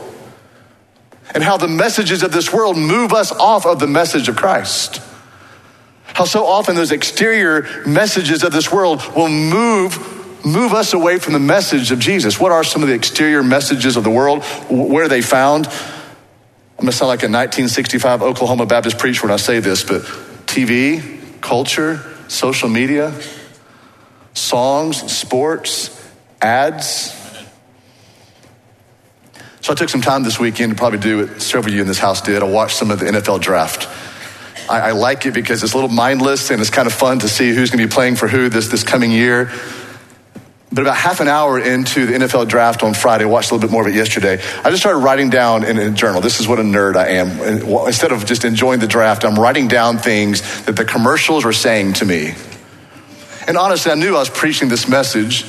and 1.35 1.43
how 1.43 1.57
the 1.57 1.69
messages 1.69 2.23
of 2.23 2.33
this 2.33 2.53
world 2.53 2.77
move 2.77 3.13
us 3.13 3.33
off 3.33 3.67
of 3.67 3.79
the 3.81 3.87
message 3.87 4.29
of 4.29 4.37
Christ. 4.37 5.01
How 6.15 6.25
so 6.25 6.47
often 6.47 6.77
those 6.77 6.93
exterior 6.93 7.67
messages 7.87 8.43
of 8.43 8.53
this 8.53 8.71
world 8.71 9.03
will 9.15 9.29
move 9.29 10.21
move 10.45 10.73
us 10.73 10.93
away 10.93 11.19
from 11.19 11.33
the 11.33 11.39
message 11.39 11.93
of 11.93 11.99
Jesus. 11.99 12.41
What 12.41 12.53
are 12.53 12.65
some 12.65 12.83
of 12.83 12.89
the 12.89 12.95
exterior 12.95 13.43
messages 13.43 13.97
of 13.97 14.05
the 14.05 14.11
world? 14.11 14.43
Where 14.69 15.05
are 15.05 15.09
they 15.09 15.23
found? 15.23 15.67
I'm 15.67 16.87
gonna 16.87 16.93
sound 16.93 17.09
like 17.09 17.23
a 17.23 17.31
1965 17.31 18.23
Oklahoma 18.23 18.67
Baptist 18.67 18.99
preacher 18.99 19.23
when 19.23 19.33
I 19.33 19.37
say 19.37 19.61
this, 19.61 19.85
but 19.85 20.03
TV, 20.47 21.41
culture, 21.41 22.01
social 22.27 22.69
media, 22.69 23.15
songs, 24.35 25.13
sports, 25.13 25.91
ads. 26.41 27.17
So 29.61 29.73
I 29.73 29.77
took 29.77 29.89
some 29.89 30.01
time 30.01 30.25
this 30.25 30.41
weekend 30.41 30.73
to 30.73 30.77
probably 30.77 30.99
do 30.99 31.19
what 31.19 31.41
several 31.41 31.71
of 31.71 31.75
you 31.75 31.83
in 31.83 31.87
this 31.87 32.01
house 32.01 32.21
did. 32.21 32.43
I 32.43 32.47
watched 32.47 32.77
some 32.77 32.91
of 32.91 32.99
the 32.99 33.07
NFL 33.07 33.41
draft. 33.41 33.87
I, 34.69 34.81
I 34.81 34.91
like 34.93 35.27
it 35.27 35.35
because 35.35 35.63
it's 35.63 35.73
a 35.73 35.77
little 35.77 35.91
mindless 35.91 36.51
and 36.51 36.61
it's 36.61 36.71
kind 36.71 36.87
of 36.87 36.93
fun 36.93 37.21
to 37.21 37.29
see 37.29 37.55
who's 37.55 37.71
going 37.71 37.81
to 37.81 37.89
be 37.89 37.93
playing 37.93 38.17
for 38.17 38.29
who 38.29 38.49
this, 38.49 38.69
this 38.69 38.83
coming 38.83 39.11
year. 39.11 39.51
But 40.73 40.83
about 40.83 40.97
half 40.97 41.21
an 41.21 41.29
hour 41.29 41.59
into 41.59 42.07
the 42.07 42.15
NFL 42.15 42.49
draft 42.49 42.83
on 42.83 42.95
Friday, 42.95 43.25
I 43.25 43.27
watched 43.27 43.51
a 43.51 43.55
little 43.55 43.69
bit 43.69 43.73
more 43.73 43.83
of 43.83 43.89
it 43.89 43.95
yesterday. 43.95 44.43
I 44.65 44.71
just 44.71 44.81
started 44.81 45.01
writing 45.01 45.29
down 45.29 45.65
in 45.65 45.77
a 45.79 45.91
journal. 45.91 46.23
This 46.23 46.41
is 46.41 46.49
what 46.49 46.59
a 46.59 46.63
nerd 46.63 46.97
I 46.97 47.09
am. 47.09 47.29
Instead 47.87 48.11
of 48.11 48.25
just 48.25 48.47
enjoying 48.47 48.81
the 48.81 48.87
draft, 48.87 49.25
I'm 49.25 49.35
writing 49.35 49.69
down 49.69 49.99
things 49.99 50.65
that 50.65 50.77
the 50.77 50.87
commercials 50.87 51.45
were 51.45 51.53
saying 51.53 51.95
to 51.95 52.07
me. 52.07 52.35
And 53.47 53.59
honestly, 53.59 53.93
I 53.93 53.97
knew 53.97 54.17
I 54.17 54.21
was 54.21 54.31
preaching 54.31 54.71
this 54.71 54.89
message 54.89 55.45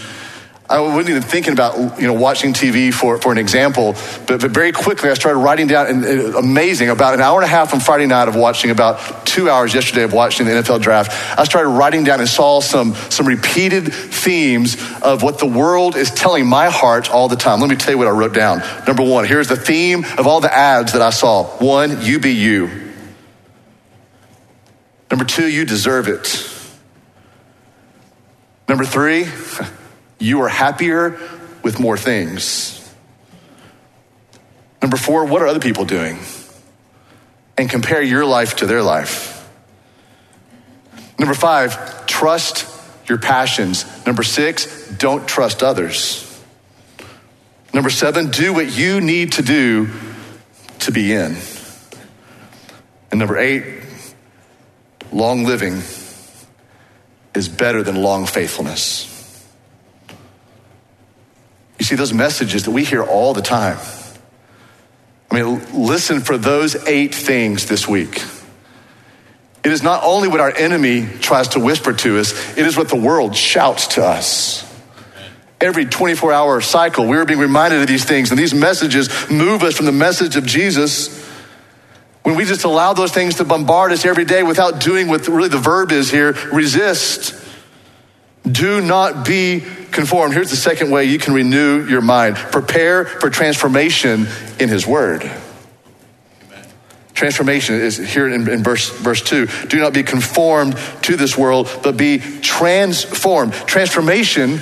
I 0.69 0.79
wasn't 0.79 1.09
even 1.09 1.21
thinking 1.21 1.51
about 1.51 1.99
you 1.99 2.07
know 2.07 2.13
watching 2.13 2.53
TV 2.53 2.93
for, 2.93 3.17
for 3.17 3.31
an 3.33 3.37
example, 3.37 3.95
but, 4.25 4.39
but 4.39 4.51
very 4.51 4.71
quickly 4.71 5.09
I 5.09 5.13
started 5.13 5.39
writing 5.39 5.67
down 5.67 5.87
and, 5.87 6.05
and 6.05 6.35
amazing 6.35 6.89
about 6.89 7.13
an 7.13 7.19
hour 7.19 7.41
and 7.41 7.45
a 7.45 7.49
half 7.49 7.73
on 7.73 7.81
Friday 7.81 8.05
night 8.05 8.29
of 8.29 8.35
watching 8.35 8.71
about 8.71 9.25
two 9.25 9.49
hours 9.49 9.73
yesterday 9.73 10.03
of 10.03 10.13
watching 10.13 10.45
the 10.45 10.53
NFL 10.53 10.81
draft. 10.81 11.11
I 11.37 11.43
started 11.43 11.69
writing 11.69 12.05
down 12.05 12.21
and 12.21 12.29
saw 12.29 12.61
some 12.61 12.95
some 12.95 13.27
repeated 13.27 13.93
themes 13.93 14.77
of 15.01 15.21
what 15.21 15.37
the 15.37 15.45
world 15.45 15.97
is 15.97 16.11
telling 16.11 16.47
my 16.47 16.69
heart 16.69 17.11
all 17.11 17.27
the 17.27 17.35
time. 17.35 17.59
Let 17.59 17.69
me 17.69 17.75
tell 17.75 17.93
you 17.93 17.97
what 17.97 18.07
I 18.07 18.11
wrote 18.11 18.33
down. 18.33 18.63
Number 18.87 19.03
one, 19.03 19.25
here's 19.25 19.49
the 19.49 19.57
theme 19.57 20.05
of 20.17 20.27
all 20.27 20.39
the 20.39 20.53
ads 20.53 20.93
that 20.93 21.01
I 21.01 21.09
saw. 21.09 21.43
One, 21.57 22.01
you 22.01 22.19
be 22.19 22.31
you. 22.31 22.69
Number 25.11 25.25
two, 25.25 25.47
you 25.47 25.65
deserve 25.65 26.07
it. 26.07 26.49
Number 28.69 28.85
three. 28.85 29.27
You 30.19 30.41
are 30.41 30.49
happier 30.49 31.19
with 31.63 31.79
more 31.79 31.97
things. 31.97 32.79
Number 34.81 34.97
four, 34.97 35.25
what 35.25 35.41
are 35.41 35.47
other 35.47 35.59
people 35.59 35.85
doing? 35.85 36.19
And 37.57 37.69
compare 37.69 38.01
your 38.01 38.25
life 38.25 38.57
to 38.57 38.65
their 38.65 38.81
life. 38.81 39.49
Number 41.17 41.35
five, 41.35 42.05
trust 42.05 42.67
your 43.07 43.17
passions. 43.17 43.85
Number 44.05 44.23
six, 44.23 44.89
don't 44.89 45.27
trust 45.27 45.63
others. 45.63 46.29
Number 47.73 47.89
seven, 47.89 48.29
do 48.29 48.53
what 48.53 48.75
you 48.75 49.01
need 49.01 49.33
to 49.33 49.41
do 49.41 49.89
to 50.79 50.91
be 50.91 51.13
in. 51.13 51.37
And 53.09 53.19
number 53.19 53.37
eight, 53.37 53.63
long 55.11 55.45
living 55.45 55.81
is 57.35 57.47
better 57.47 57.83
than 57.83 57.95
long 57.95 58.25
faithfulness. 58.25 59.12
You 61.83 61.85
see, 61.85 61.95
those 61.95 62.13
messages 62.13 62.63
that 62.63 62.71
we 62.71 62.85
hear 62.85 63.03
all 63.03 63.33
the 63.33 63.41
time. 63.41 63.77
I 65.29 65.35
mean, 65.35 65.61
listen 65.73 66.21
for 66.21 66.37
those 66.37 66.77
eight 66.87 67.13
things 67.13 67.65
this 67.65 67.85
week. 67.85 68.23
It 69.65 69.71
is 69.73 69.83
not 69.83 70.01
only 70.01 70.29
what 70.29 70.39
our 70.39 70.55
enemy 70.55 71.05
tries 71.19 71.49
to 71.49 71.59
whisper 71.59 71.91
to 71.91 72.19
us, 72.19 72.57
it 72.57 72.65
is 72.65 72.77
what 72.77 72.87
the 72.87 72.95
world 72.95 73.35
shouts 73.35 73.87
to 73.95 74.05
us. 74.05 74.63
Every 75.59 75.83
24 75.83 76.31
hour 76.31 76.61
cycle, 76.61 77.05
we're 77.05 77.25
being 77.25 77.37
reminded 77.37 77.81
of 77.81 77.87
these 77.89 78.05
things, 78.05 78.29
and 78.31 78.39
these 78.39 78.53
messages 78.53 79.09
move 79.29 79.61
us 79.61 79.75
from 79.75 79.85
the 79.85 79.91
message 79.91 80.37
of 80.37 80.45
Jesus. 80.45 81.21
When 82.21 82.37
we 82.37 82.45
just 82.45 82.63
allow 82.63 82.93
those 82.93 83.11
things 83.11 83.35
to 83.35 83.43
bombard 83.43 83.91
us 83.91 84.05
every 84.05 84.23
day 84.23 84.41
without 84.43 84.79
doing 84.79 85.09
what 85.09 85.27
really 85.27 85.49
the 85.49 85.57
verb 85.57 85.91
is 85.91 86.09
here 86.09 86.31
resist. 86.53 87.42
Do 88.49 88.81
not 88.81 89.25
be 89.25 89.63
conformed. 89.91 90.33
Here's 90.33 90.49
the 90.49 90.57
second 90.57 90.91
way 90.91 91.05
you 91.05 91.19
can 91.19 91.33
renew 91.33 91.85
your 91.85 92.01
mind 92.01 92.35
prepare 92.35 93.05
for 93.05 93.29
transformation 93.29 94.27
in 94.59 94.69
His 94.69 94.85
Word. 94.85 95.29
Transformation 97.13 97.75
is 97.75 97.97
here 97.97 98.27
in, 98.27 98.49
in, 98.49 98.63
verse, 98.63 98.89
verse 98.89 99.21
2. 99.21 99.47
Do 99.67 99.79
not 99.79 99.93
be 99.93 100.03
conformed 100.03 100.75
to 101.03 101.15
this 101.15 101.37
world, 101.37 101.69
but 101.83 101.95
be 101.95 102.17
transformed. 102.17 103.53
Transformation 103.53 104.59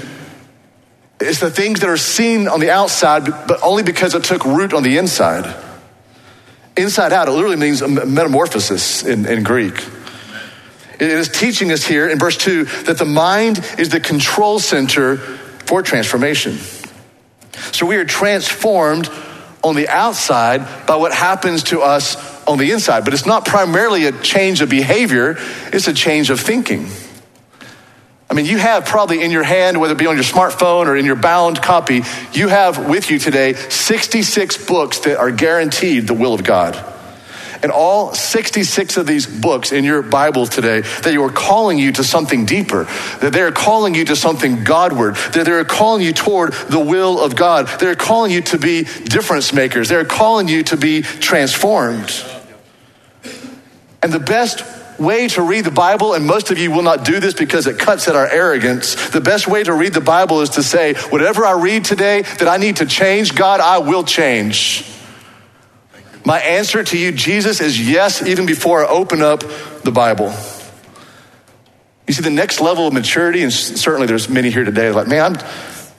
is 1.21 1.39
the 1.39 1.49
things 1.49 1.79
that 1.79 1.89
are 1.89 1.97
seen 1.97 2.47
on 2.47 2.59
the 2.59 2.69
outside, 2.69 3.25
but 3.47 3.61
only 3.63 3.83
because 3.83 4.15
it 4.15 4.23
took 4.25 4.43
root 4.43 4.73
on 4.73 4.83
the 4.83 4.97
inside. 4.97 5.55
Inside 6.75 7.13
out, 7.13 7.27
it 7.27 7.31
literally 7.31 7.57
means 7.57 7.81
metamorphosis 7.81 9.03
in, 9.05 9.25
in 9.25 9.43
Greek. 9.43 9.81
It 11.01 11.09
is 11.09 11.29
teaching 11.29 11.71
us 11.71 11.83
here 11.83 12.07
in 12.07 12.19
verse 12.19 12.37
2 12.37 12.65
that 12.85 12.99
the 12.99 13.05
mind 13.05 13.57
is 13.79 13.89
the 13.89 13.99
control 13.99 14.59
center 14.59 15.17
for 15.17 15.81
transformation. 15.81 16.59
So 17.71 17.87
we 17.87 17.95
are 17.95 18.05
transformed 18.05 19.09
on 19.63 19.75
the 19.75 19.87
outside 19.87 20.85
by 20.85 20.97
what 20.97 21.11
happens 21.11 21.63
to 21.63 21.81
us 21.81 22.15
on 22.45 22.59
the 22.59 22.69
inside. 22.69 23.03
But 23.03 23.15
it's 23.15 23.25
not 23.25 23.45
primarily 23.45 24.05
a 24.05 24.11
change 24.11 24.61
of 24.61 24.69
behavior, 24.69 25.37
it's 25.73 25.87
a 25.87 25.93
change 25.93 26.29
of 26.29 26.39
thinking. 26.39 26.87
I 28.29 28.35
mean, 28.35 28.45
you 28.45 28.59
have 28.59 28.85
probably 28.85 29.23
in 29.23 29.31
your 29.31 29.41
hand, 29.41 29.81
whether 29.81 29.93
it 29.93 29.97
be 29.97 30.05
on 30.05 30.15
your 30.15 30.23
smartphone 30.23 30.85
or 30.85 30.95
in 30.95 31.05
your 31.05 31.15
bound 31.15 31.63
copy, 31.63 32.03
you 32.31 32.47
have 32.47 32.87
with 32.87 33.09
you 33.09 33.17
today 33.17 33.53
66 33.53 34.67
books 34.67 34.99
that 34.99 35.17
are 35.17 35.31
guaranteed 35.31 36.05
the 36.05 36.13
will 36.13 36.35
of 36.35 36.43
God. 36.43 36.75
And 37.63 37.71
all 37.71 38.13
66 38.13 38.97
of 38.97 39.05
these 39.05 39.27
books 39.27 39.71
in 39.71 39.83
your 39.83 40.01
Bible 40.01 40.47
today, 40.47 40.81
that 40.81 41.13
you 41.13 41.23
are 41.23 41.31
calling 41.31 41.77
you 41.77 41.91
to 41.93 42.03
something 42.03 42.45
deeper, 42.45 42.85
that 43.19 43.33
they're 43.33 43.51
calling 43.51 43.93
you 43.93 44.05
to 44.05 44.15
something 44.15 44.63
Godward, 44.63 45.15
that 45.33 45.45
they're 45.45 45.63
calling 45.65 46.01
you 46.01 46.13
toward 46.13 46.53
the 46.53 46.79
will 46.79 47.19
of 47.19 47.35
God. 47.35 47.67
They're 47.79 47.95
calling 47.95 48.31
you 48.31 48.41
to 48.41 48.57
be 48.57 48.83
difference 48.83 49.53
makers. 49.53 49.89
They're 49.89 50.05
calling 50.05 50.47
you 50.47 50.63
to 50.63 50.77
be 50.77 51.01
transformed. 51.01 52.11
And 54.03 54.11
the 54.11 54.19
best 54.19 54.63
way 54.99 55.27
to 55.29 55.41
read 55.41 55.65
the 55.65 55.71
Bible, 55.71 56.13
and 56.13 56.25
most 56.25 56.51
of 56.51 56.57
you 56.57 56.71
will 56.71 56.83
not 56.83 57.03
do 57.03 57.19
this 57.19 57.33
because 57.33 57.67
it 57.67 57.79
cuts 57.79 58.07
at 58.07 58.15
our 58.15 58.27
arrogance. 58.27 59.09
The 59.09 59.21
best 59.21 59.47
way 59.47 59.63
to 59.63 59.73
read 59.73 59.93
the 59.93 60.01
Bible 60.01 60.41
is 60.41 60.51
to 60.51 60.63
say, 60.63 60.93
whatever 61.09 61.45
I 61.45 61.53
read 61.53 61.85
today 61.85 62.21
that 62.21 62.47
I 62.47 62.57
need 62.57 62.77
to 62.77 62.85
change, 62.85 63.35
God, 63.35 63.59
I 63.59 63.79
will 63.79 64.03
change. 64.03 64.90
My 66.31 66.39
answer 66.39 66.81
to 66.81 66.97
you, 66.97 67.11
Jesus, 67.11 67.59
is 67.59 67.77
yes, 67.77 68.25
even 68.25 68.45
before 68.45 68.85
I 68.85 68.87
open 68.87 69.21
up 69.21 69.43
the 69.83 69.91
Bible. 69.91 70.33
You 72.07 72.13
see, 72.13 72.21
the 72.21 72.29
next 72.29 72.61
level 72.61 72.87
of 72.87 72.93
maturity, 72.93 73.43
and 73.43 73.51
certainly 73.51 74.07
there's 74.07 74.29
many 74.29 74.49
here 74.49 74.63
today, 74.63 74.91
like, 74.91 75.09
man, 75.09 75.35
I'm, 75.35 75.47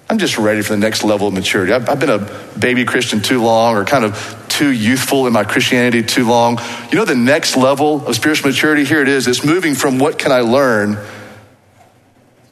I'm 0.08 0.16
just 0.16 0.38
ready 0.38 0.62
for 0.62 0.72
the 0.72 0.78
next 0.78 1.04
level 1.04 1.28
of 1.28 1.34
maturity. 1.34 1.74
I've, 1.74 1.86
I've 1.86 2.00
been 2.00 2.08
a 2.08 2.58
baby 2.58 2.86
Christian 2.86 3.20
too 3.20 3.42
long, 3.42 3.76
or 3.76 3.84
kind 3.84 4.06
of 4.06 4.46
too 4.48 4.70
youthful 4.70 5.26
in 5.26 5.34
my 5.34 5.44
Christianity 5.44 6.02
too 6.02 6.26
long. 6.26 6.58
You 6.90 6.96
know, 6.96 7.04
the 7.04 7.14
next 7.14 7.54
level 7.54 8.06
of 8.06 8.14
spiritual 8.14 8.52
maturity, 8.52 8.86
here 8.86 9.02
it 9.02 9.08
is, 9.08 9.28
it's 9.28 9.44
moving 9.44 9.74
from 9.74 9.98
what 9.98 10.18
can 10.18 10.32
I 10.32 10.40
learn 10.40 10.96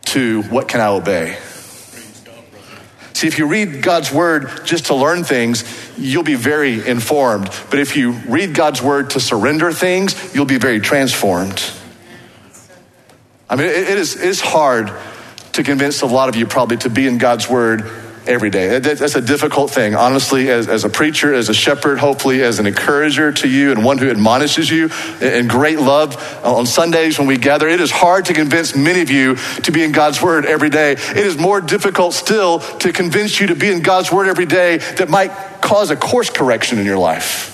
to 0.08 0.42
what 0.42 0.68
can 0.68 0.82
I 0.82 0.88
obey. 0.88 1.38
See, 3.12 3.26
if 3.26 3.38
you 3.38 3.46
read 3.46 3.82
God's 3.82 4.12
word 4.12 4.64
just 4.64 4.86
to 4.86 4.94
learn 4.94 5.24
things, 5.24 5.64
you'll 5.98 6.22
be 6.22 6.36
very 6.36 6.86
informed. 6.86 7.50
But 7.70 7.78
if 7.78 7.96
you 7.96 8.12
read 8.12 8.54
God's 8.54 8.80
word 8.80 9.10
to 9.10 9.20
surrender 9.20 9.72
things, 9.72 10.34
you'll 10.34 10.46
be 10.46 10.58
very 10.58 10.80
transformed. 10.80 11.62
I 13.48 13.56
mean, 13.56 13.66
it 13.66 13.98
is, 13.98 14.16
it 14.16 14.28
is 14.28 14.40
hard 14.40 14.92
to 15.52 15.62
convince 15.62 16.02
a 16.02 16.06
lot 16.06 16.28
of 16.28 16.36
you 16.36 16.46
probably 16.46 16.76
to 16.78 16.90
be 16.90 17.06
in 17.06 17.18
God's 17.18 17.48
word 17.50 17.90
every 18.30 18.50
day. 18.50 18.78
That's 18.78 19.16
a 19.16 19.20
difficult 19.20 19.70
thing, 19.70 19.94
honestly, 19.94 20.48
as, 20.50 20.68
as 20.68 20.84
a 20.84 20.88
preacher, 20.88 21.34
as 21.34 21.48
a 21.48 21.54
shepherd, 21.54 21.98
hopefully 21.98 22.42
as 22.42 22.58
an 22.58 22.66
encourager 22.66 23.32
to 23.32 23.48
you 23.48 23.72
and 23.72 23.84
one 23.84 23.98
who 23.98 24.08
admonishes 24.08 24.70
you 24.70 24.90
in 25.20 25.48
great 25.48 25.80
love 25.80 26.16
uh, 26.44 26.54
on 26.54 26.66
Sundays 26.66 27.18
when 27.18 27.26
we 27.26 27.36
gather. 27.36 27.68
It 27.68 27.80
is 27.80 27.90
hard 27.90 28.26
to 28.26 28.32
convince 28.32 28.74
many 28.76 29.02
of 29.02 29.10
you 29.10 29.36
to 29.64 29.72
be 29.72 29.82
in 29.82 29.92
God's 29.92 30.22
word 30.22 30.46
every 30.46 30.70
day. 30.70 30.92
It 30.92 31.16
is 31.16 31.36
more 31.36 31.60
difficult 31.60 32.14
still 32.14 32.60
to 32.60 32.92
convince 32.92 33.40
you 33.40 33.48
to 33.48 33.56
be 33.56 33.70
in 33.70 33.82
God's 33.82 34.12
word 34.12 34.28
every 34.28 34.46
day 34.46 34.78
that 34.78 35.08
might 35.08 35.32
cause 35.60 35.90
a 35.90 35.96
course 35.96 36.30
correction 36.30 36.78
in 36.78 36.86
your 36.86 36.98
life. 36.98 37.50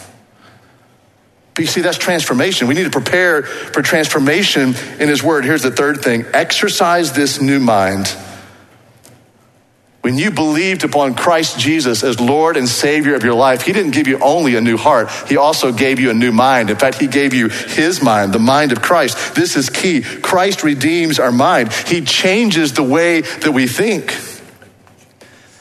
But 1.54 1.62
you 1.62 1.68
see, 1.68 1.80
that's 1.80 1.96
transformation. 1.96 2.68
We 2.68 2.74
need 2.74 2.84
to 2.84 2.90
prepare 2.90 3.42
for 3.42 3.80
transformation 3.80 4.74
in 5.00 5.08
His 5.08 5.22
Word. 5.22 5.46
Here's 5.46 5.62
the 5.62 5.70
third 5.70 6.02
thing 6.02 6.26
exercise 6.34 7.12
this 7.14 7.40
new 7.40 7.58
mind 7.58 8.14
when 10.06 10.18
you 10.18 10.30
believed 10.30 10.84
upon 10.84 11.16
Christ 11.16 11.58
Jesus 11.58 12.04
as 12.04 12.20
Lord 12.20 12.56
and 12.56 12.68
Savior 12.68 13.16
of 13.16 13.24
your 13.24 13.34
life, 13.34 13.62
He 13.62 13.72
didn't 13.72 13.90
give 13.90 14.06
you 14.06 14.20
only 14.20 14.54
a 14.54 14.60
new 14.60 14.76
heart, 14.76 15.10
He 15.26 15.36
also 15.36 15.72
gave 15.72 15.98
you 15.98 16.10
a 16.10 16.14
new 16.14 16.30
mind. 16.30 16.70
In 16.70 16.76
fact, 16.76 16.98
He 17.00 17.08
gave 17.08 17.34
you 17.34 17.48
His 17.48 18.00
mind, 18.00 18.32
the 18.32 18.38
mind 18.38 18.70
of 18.70 18.80
Christ. 18.80 19.34
This 19.34 19.56
is 19.56 19.68
key. 19.68 20.02
Christ 20.02 20.62
redeems 20.62 21.18
our 21.18 21.32
mind, 21.32 21.72
He 21.72 22.02
changes 22.02 22.74
the 22.74 22.84
way 22.84 23.22
that 23.22 23.50
we 23.50 23.66
think. 23.66 24.16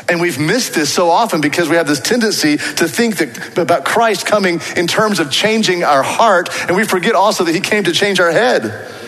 And 0.07 0.21
we've 0.21 0.37
missed 0.37 0.75
this 0.75 0.93
so 0.93 1.09
often 1.09 1.41
because 1.41 1.67
we 1.67 1.77
have 1.77 1.87
this 1.87 1.99
tendency 1.99 2.57
to 2.57 2.87
think 2.87 3.17
that 3.17 3.57
about 3.57 3.83
Christ 3.83 4.27
coming 4.27 4.61
in 4.77 4.85
terms 4.85 5.19
of 5.19 5.31
changing 5.31 5.83
our 5.83 6.03
heart, 6.03 6.49
and 6.67 6.77
we 6.77 6.83
forget 6.83 7.15
also 7.15 7.45
that 7.45 7.55
He 7.55 7.61
came 7.61 7.85
to 7.85 7.91
change 7.91 8.19
our 8.19 8.29
head. 8.29 9.04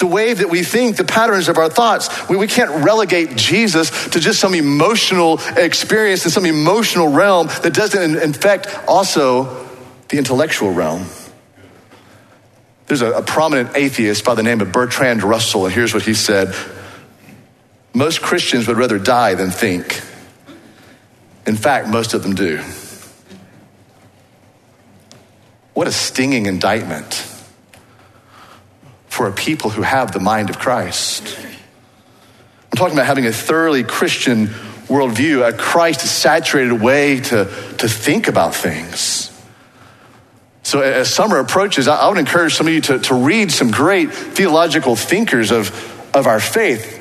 The 0.00 0.06
way 0.06 0.34
that 0.34 0.50
we 0.50 0.64
think, 0.64 0.96
the 0.96 1.04
patterns 1.04 1.48
of 1.48 1.58
our 1.58 1.68
thoughts. 1.68 2.28
We, 2.28 2.36
we 2.36 2.48
can't 2.48 2.84
relegate 2.84 3.36
Jesus 3.36 4.08
to 4.08 4.18
just 4.18 4.40
some 4.40 4.54
emotional 4.54 5.38
experience 5.56 6.24
in 6.24 6.32
some 6.32 6.46
emotional 6.46 7.08
realm 7.08 7.46
that 7.62 7.72
doesn't 7.72 8.16
infect 8.16 8.66
also 8.88 9.68
the 10.08 10.18
intellectual 10.18 10.72
realm. 10.72 11.04
There's 12.86 13.02
a, 13.02 13.12
a 13.12 13.22
prominent 13.22 13.76
atheist 13.76 14.24
by 14.24 14.34
the 14.34 14.42
name 14.42 14.60
of 14.60 14.72
Bertrand 14.72 15.22
Russell, 15.22 15.66
and 15.66 15.72
here's 15.72 15.94
what 15.94 16.02
he 16.02 16.14
said 16.14 16.54
Most 17.94 18.20
Christians 18.20 18.66
would 18.66 18.78
rather 18.78 18.98
die 18.98 19.34
than 19.34 19.50
think. 19.50 20.02
In 21.46 21.56
fact, 21.56 21.88
most 21.88 22.14
of 22.14 22.22
them 22.22 22.34
do. 22.34 22.62
What 25.74 25.86
a 25.86 25.92
stinging 25.92 26.46
indictment 26.46 27.29
for 29.20 29.28
a 29.28 29.32
people 29.32 29.68
who 29.68 29.82
have 29.82 30.12
the 30.12 30.18
mind 30.18 30.48
of 30.48 30.58
Christ. 30.58 31.38
I'm 32.72 32.78
talking 32.78 32.94
about 32.94 33.04
having 33.04 33.26
a 33.26 33.32
thoroughly 33.32 33.84
Christian 33.84 34.46
worldview, 34.86 35.46
a 35.46 35.52
Christ 35.52 36.00
saturated 36.00 36.80
way 36.80 37.20
to, 37.20 37.44
to 37.44 37.86
think 37.86 38.28
about 38.28 38.54
things. 38.54 39.30
So, 40.62 40.80
as 40.80 41.12
summer 41.12 41.38
approaches, 41.38 41.86
I 41.86 42.08
would 42.08 42.16
encourage 42.16 42.54
some 42.54 42.66
of 42.66 42.72
you 42.72 42.80
to, 42.80 42.98
to 42.98 43.14
read 43.14 43.52
some 43.52 43.70
great 43.70 44.10
theological 44.10 44.96
thinkers 44.96 45.50
of, 45.50 45.68
of 46.16 46.26
our 46.26 46.40
faith, 46.40 46.98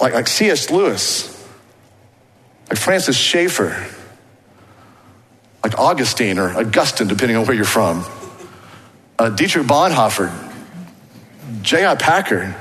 like, 0.00 0.14
like 0.14 0.28
C.S. 0.28 0.70
Lewis, 0.70 1.46
like 2.70 2.78
Francis 2.78 3.18
Schaeffer, 3.18 3.86
like 5.62 5.78
Augustine 5.78 6.38
or 6.38 6.56
Augustine, 6.56 7.06
depending 7.06 7.36
on 7.36 7.44
where 7.44 7.54
you're 7.54 7.66
from, 7.66 8.02
uh, 9.18 9.28
Dietrich 9.28 9.66
Bonhoeffer, 9.66 10.52
J.I. 11.62 11.94
Packer. 11.96 12.54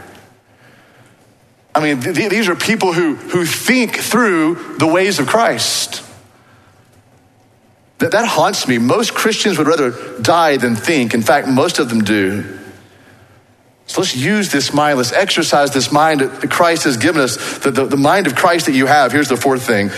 I 1.76 1.82
mean, 1.82 2.02
th- 2.02 2.30
these 2.30 2.48
are 2.50 2.56
people 2.56 2.93
who, 2.93 3.15
who 3.15 3.46
think 3.46 3.96
through 3.96 4.78
the 4.78 4.88
ways 4.88 5.19
of 5.19 5.28
Christ. 5.28 6.04
That, 8.00 8.12
that 8.12 8.28
haunts 8.28 8.67
me. 8.67 8.78
Most 8.78 9.13
Christians 9.13 9.58
would 9.58 9.67
rather 9.67 9.91
die 10.22 10.58
than 10.58 10.76
think. 10.76 11.13
In 11.13 11.22
fact, 11.22 11.48
most 11.48 11.80
of 11.80 11.89
them 11.89 12.04
do. 12.04 12.60
So 13.86 14.02
let's 14.02 14.15
use 14.15 14.52
this 14.52 14.74
mind. 14.74 14.98
Let's 14.98 15.12
exercise 15.12 15.72
this 15.72 15.91
mind 15.91 16.22
that 16.22 16.50
Christ 16.50 16.84
has 16.84 16.98
given 16.98 17.22
us. 17.22 17.60
The, 17.60 17.72
the, 17.72 17.86
the 17.86 17.98
mind 17.98 18.28
of 18.28 18.36
Christ 18.36 18.67
that 18.67 18.74
you 18.74 18.86
have. 18.86 19.12
Here's 19.12 19.30
the 19.30 19.38
fourth 19.38 19.65
thing 19.65 19.89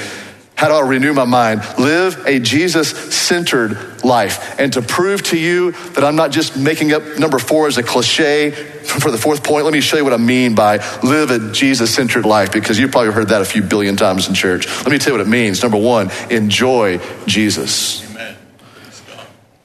how 0.55 0.69
do 0.69 0.73
I 0.73 0.87
renew 0.87 1.13
my 1.13 1.25
mind? 1.25 1.61
Live 1.77 2.25
a 2.25 2.39
Jesus 2.39 2.91
centered 3.13 4.03
life. 4.05 4.57
And 4.57 4.71
to 4.73 4.81
prove 4.81 5.21
to 5.23 5.37
you 5.37 5.71
that 5.71 6.03
I'm 6.03 6.15
not 6.15 6.31
just 6.31 6.55
making 6.55 6.93
up 6.93 7.03
number 7.19 7.39
four 7.39 7.67
as 7.67 7.77
a 7.77 7.83
cliche 7.83 8.51
for 8.51 9.11
the 9.11 9.17
fourth 9.17 9.43
point, 9.43 9.65
let 9.65 9.73
me 9.73 9.81
show 9.81 9.97
you 9.97 10.05
what 10.05 10.13
I 10.13 10.17
mean 10.17 10.55
by 10.55 10.77
live 11.03 11.29
a 11.31 11.51
Jesus 11.51 11.93
centered 11.93 12.25
life 12.25 12.53
because 12.53 12.79
you've 12.79 12.91
probably 12.91 13.11
heard 13.11 13.29
that 13.29 13.41
a 13.41 13.45
few 13.45 13.63
billion 13.63 13.97
times 13.97 14.29
in 14.29 14.33
church. 14.33 14.67
Let 14.67 14.91
me 14.91 14.97
tell 14.97 15.13
you 15.13 15.19
what 15.19 15.27
it 15.27 15.29
means. 15.29 15.61
Number 15.61 15.77
one, 15.77 16.09
enjoy 16.29 16.99
Jesus. 17.25 18.09
Amen. 18.11 18.37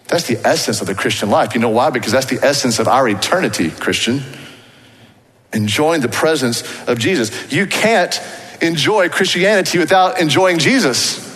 That's 0.09 0.27
the 0.27 0.45
essence 0.45 0.81
of 0.81 0.89
the 0.89 0.97
Christian 0.97 1.31
life. 1.31 1.55
You 1.55 1.61
know 1.61 1.69
why? 1.69 1.91
Because 1.91 2.11
that's 2.11 2.27
the 2.27 2.45
essence 2.45 2.81
of 2.81 2.89
our 2.89 3.09
eternity, 3.09 3.71
Christian. 3.71 4.23
Enjoying 5.53 6.01
the 6.01 6.09
presence 6.09 6.63
of 6.89 6.99
Jesus. 6.99 7.53
You 7.53 7.67
can't 7.67 8.21
enjoy 8.63 9.09
Christianity 9.09 9.79
without 9.79 10.21
enjoying 10.21 10.59
Jesus. 10.59 11.29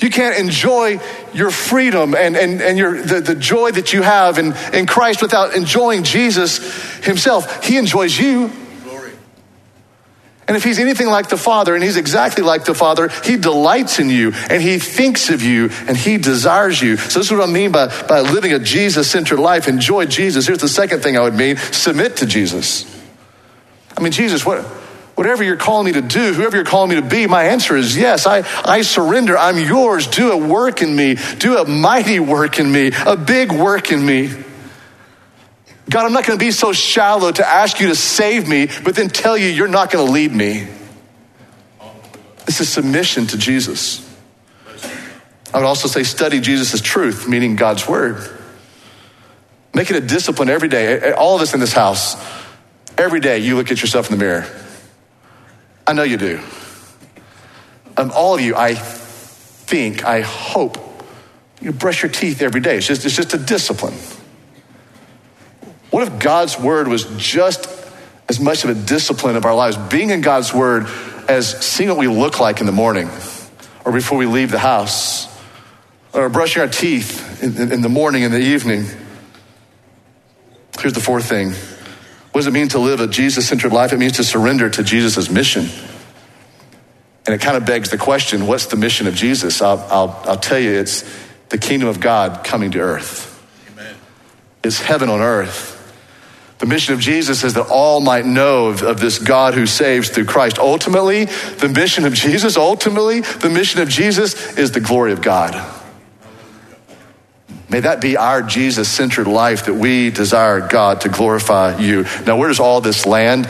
You 0.00 0.10
can't 0.10 0.38
enjoy 0.38 1.00
your 1.34 1.50
freedom 1.50 2.14
and, 2.14 2.36
and, 2.36 2.62
and 2.62 2.78
your, 2.78 3.02
the, 3.02 3.20
the 3.20 3.34
joy 3.34 3.72
that 3.72 3.92
you 3.92 4.02
have 4.02 4.38
in, 4.38 4.54
in 4.72 4.86
Christ 4.86 5.20
without 5.20 5.54
enjoying 5.54 6.04
Jesus 6.04 6.58
himself. 7.04 7.64
He 7.64 7.76
enjoys 7.76 8.16
you. 8.16 8.52
Glory. 8.84 9.10
And 10.46 10.56
if 10.56 10.62
he's 10.62 10.78
anything 10.78 11.08
like 11.08 11.28
the 11.28 11.36
Father, 11.36 11.74
and 11.74 11.82
he's 11.82 11.96
exactly 11.96 12.44
like 12.44 12.64
the 12.64 12.74
Father, 12.74 13.08
he 13.24 13.36
delights 13.36 13.98
in 13.98 14.08
you 14.08 14.32
and 14.48 14.62
he 14.62 14.78
thinks 14.78 15.30
of 15.30 15.42
you 15.42 15.70
and 15.88 15.96
he 15.96 16.16
desires 16.16 16.80
you. 16.80 16.96
So, 16.96 17.18
this 17.18 17.26
is 17.26 17.32
what 17.32 17.48
I 17.48 17.52
mean 17.52 17.72
by, 17.72 17.88
by 18.04 18.20
living 18.20 18.52
a 18.52 18.60
Jesus 18.60 19.10
centered 19.10 19.40
life. 19.40 19.66
Enjoy 19.66 20.06
Jesus. 20.06 20.46
Here's 20.46 20.58
the 20.58 20.68
second 20.68 21.02
thing 21.02 21.16
I 21.16 21.22
would 21.22 21.34
mean 21.34 21.56
submit 21.56 22.18
to 22.18 22.26
Jesus. 22.26 22.86
I 23.96 24.00
mean, 24.00 24.12
Jesus, 24.12 24.46
what, 24.46 24.64
Whatever 25.18 25.42
you're 25.42 25.56
calling 25.56 25.86
me 25.86 25.92
to 25.94 26.00
do, 26.00 26.32
whoever 26.32 26.54
you're 26.54 26.64
calling 26.64 26.90
me 26.90 26.94
to 26.94 27.02
be, 27.02 27.26
my 27.26 27.46
answer 27.46 27.76
is 27.76 27.96
yes. 27.96 28.24
I, 28.24 28.44
I 28.64 28.82
surrender. 28.82 29.36
I'm 29.36 29.58
yours. 29.58 30.06
Do 30.06 30.30
a 30.30 30.36
work 30.36 30.80
in 30.80 30.94
me. 30.94 31.16
Do 31.40 31.58
a 31.58 31.68
mighty 31.68 32.20
work 32.20 32.60
in 32.60 32.70
me, 32.70 32.92
a 33.04 33.16
big 33.16 33.50
work 33.50 33.90
in 33.90 34.06
me. 34.06 34.30
God, 35.90 36.06
I'm 36.06 36.12
not 36.12 36.24
going 36.24 36.38
to 36.38 36.44
be 36.44 36.52
so 36.52 36.72
shallow 36.72 37.32
to 37.32 37.44
ask 37.44 37.80
you 37.80 37.88
to 37.88 37.96
save 37.96 38.46
me, 38.46 38.68
but 38.84 38.94
then 38.94 39.08
tell 39.08 39.36
you 39.36 39.48
you're 39.48 39.66
not 39.66 39.90
going 39.90 40.06
to 40.06 40.12
lead 40.12 40.30
me. 40.30 40.68
This 42.46 42.60
is 42.60 42.68
submission 42.68 43.26
to 43.26 43.38
Jesus. 43.38 44.08
I 45.52 45.58
would 45.58 45.66
also 45.66 45.88
say 45.88 46.04
study 46.04 46.38
Jesus' 46.38 46.80
truth, 46.80 47.28
meaning 47.28 47.56
God's 47.56 47.88
word. 47.88 48.18
Make 49.74 49.90
it 49.90 49.96
a 49.96 50.06
discipline 50.06 50.48
every 50.48 50.68
day. 50.68 51.10
All 51.10 51.34
of 51.34 51.42
us 51.42 51.54
in 51.54 51.58
this 51.58 51.72
house, 51.72 52.14
every 52.96 53.18
day 53.18 53.38
you 53.40 53.56
look 53.56 53.72
at 53.72 53.80
yourself 53.80 54.12
in 54.12 54.16
the 54.16 54.24
mirror. 54.24 54.46
I 55.88 55.94
know 55.94 56.02
you 56.02 56.18
do. 56.18 56.38
Um, 57.96 58.12
all 58.14 58.34
of 58.34 58.42
you, 58.42 58.54
I 58.54 58.74
think, 58.74 60.04
I 60.04 60.20
hope, 60.20 60.76
you 61.62 61.72
brush 61.72 62.02
your 62.02 62.12
teeth 62.12 62.42
every 62.42 62.60
day. 62.60 62.76
It's 62.76 62.86
just, 62.86 63.06
it's 63.06 63.16
just 63.16 63.32
a 63.32 63.38
discipline. 63.38 63.94
What 65.90 66.06
if 66.06 66.18
God's 66.18 66.58
word 66.58 66.88
was 66.88 67.04
just 67.16 67.66
as 68.28 68.38
much 68.38 68.64
of 68.64 68.70
a 68.70 68.74
discipline 68.74 69.36
of 69.36 69.46
our 69.46 69.54
lives, 69.54 69.78
being 69.78 70.10
in 70.10 70.20
God's 70.20 70.52
word 70.52 70.86
as 71.26 71.64
seeing 71.64 71.88
what 71.88 71.96
we 71.96 72.06
look 72.06 72.38
like 72.38 72.60
in 72.60 72.66
the 72.66 72.72
morning 72.72 73.08
or 73.86 73.90
before 73.90 74.18
we 74.18 74.26
leave 74.26 74.50
the 74.50 74.58
house 74.58 75.26
or 76.12 76.28
brushing 76.28 76.60
our 76.60 76.68
teeth 76.68 77.42
in, 77.42 77.72
in 77.72 77.80
the 77.80 77.88
morning 77.88 78.24
and 78.24 78.34
the 78.34 78.40
evening? 78.40 78.84
Here's 80.78 80.92
the 80.92 81.00
fourth 81.00 81.26
thing 81.26 81.54
what 82.38 82.42
does 82.42 82.46
it 82.46 82.52
mean 82.52 82.68
to 82.68 82.78
live 82.78 83.00
a 83.00 83.08
Jesus 83.08 83.48
centered 83.48 83.72
life? 83.72 83.92
It 83.92 83.98
means 83.98 84.12
to 84.12 84.22
surrender 84.22 84.70
to 84.70 84.84
Jesus' 84.84 85.28
mission. 85.28 85.66
And 87.26 87.34
it 87.34 87.40
kind 87.40 87.56
of 87.56 87.66
begs 87.66 87.90
the 87.90 87.98
question 87.98 88.46
what's 88.46 88.66
the 88.66 88.76
mission 88.76 89.08
of 89.08 89.16
Jesus? 89.16 89.60
I'll, 89.60 89.80
I'll, 89.90 90.22
I'll 90.24 90.36
tell 90.36 90.60
you, 90.60 90.70
it's 90.70 91.02
the 91.48 91.58
kingdom 91.58 91.88
of 91.88 91.98
God 91.98 92.44
coming 92.44 92.70
to 92.70 92.78
earth. 92.78 93.44
Amen. 93.72 93.96
It's 94.62 94.80
heaven 94.80 95.08
on 95.08 95.18
earth. 95.18 95.74
The 96.58 96.66
mission 96.66 96.94
of 96.94 97.00
Jesus 97.00 97.42
is 97.42 97.54
that 97.54 97.66
all 97.66 98.00
might 98.00 98.24
know 98.24 98.68
of, 98.68 98.82
of, 98.84 99.00
this 99.00 99.18
God 99.18 99.54
who 99.54 99.66
saves 99.66 100.08
through 100.08 100.26
Christ. 100.26 100.60
Ultimately, 100.60 101.24
the 101.24 101.68
mission 101.68 102.04
of 102.04 102.14
Jesus, 102.14 102.56
ultimately, 102.56 103.22
the 103.22 103.50
mission 103.50 103.82
of 103.82 103.88
Jesus 103.88 104.56
is 104.56 104.70
the 104.70 104.80
glory 104.80 105.10
of 105.10 105.22
God. 105.22 105.56
May 107.70 107.80
that 107.80 108.00
be 108.00 108.16
our 108.16 108.42
Jesus 108.42 108.88
centered 108.88 109.26
life 109.26 109.66
that 109.66 109.74
we 109.74 110.10
desire 110.10 110.66
God 110.66 111.02
to 111.02 111.08
glorify 111.08 111.78
you. 111.78 112.04
Now, 112.26 112.38
where 112.38 112.48
does 112.48 112.60
all 112.60 112.80
this 112.80 113.04
land? 113.04 113.48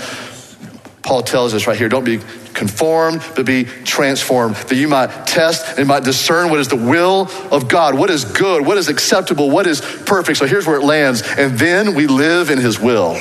Paul 1.02 1.22
tells 1.22 1.54
us 1.54 1.66
right 1.66 1.78
here 1.78 1.88
don't 1.88 2.04
be 2.04 2.18
conformed, 2.52 3.22
but 3.36 3.46
be 3.46 3.64
transformed, 3.64 4.56
that 4.56 4.74
you 4.74 4.88
might 4.88 5.26
test 5.26 5.78
and 5.78 5.86
might 5.86 6.02
discern 6.02 6.50
what 6.50 6.58
is 6.58 6.66
the 6.66 6.76
will 6.76 7.30
of 7.52 7.68
God, 7.68 7.96
what 7.96 8.10
is 8.10 8.24
good, 8.24 8.66
what 8.66 8.76
is 8.76 8.88
acceptable, 8.88 9.48
what 9.48 9.68
is 9.68 9.80
perfect. 9.80 10.38
So 10.38 10.46
here's 10.46 10.66
where 10.66 10.76
it 10.76 10.84
lands. 10.84 11.22
And 11.38 11.56
then 11.56 11.94
we 11.94 12.08
live 12.08 12.50
in 12.50 12.58
his 12.58 12.80
will. 12.80 13.14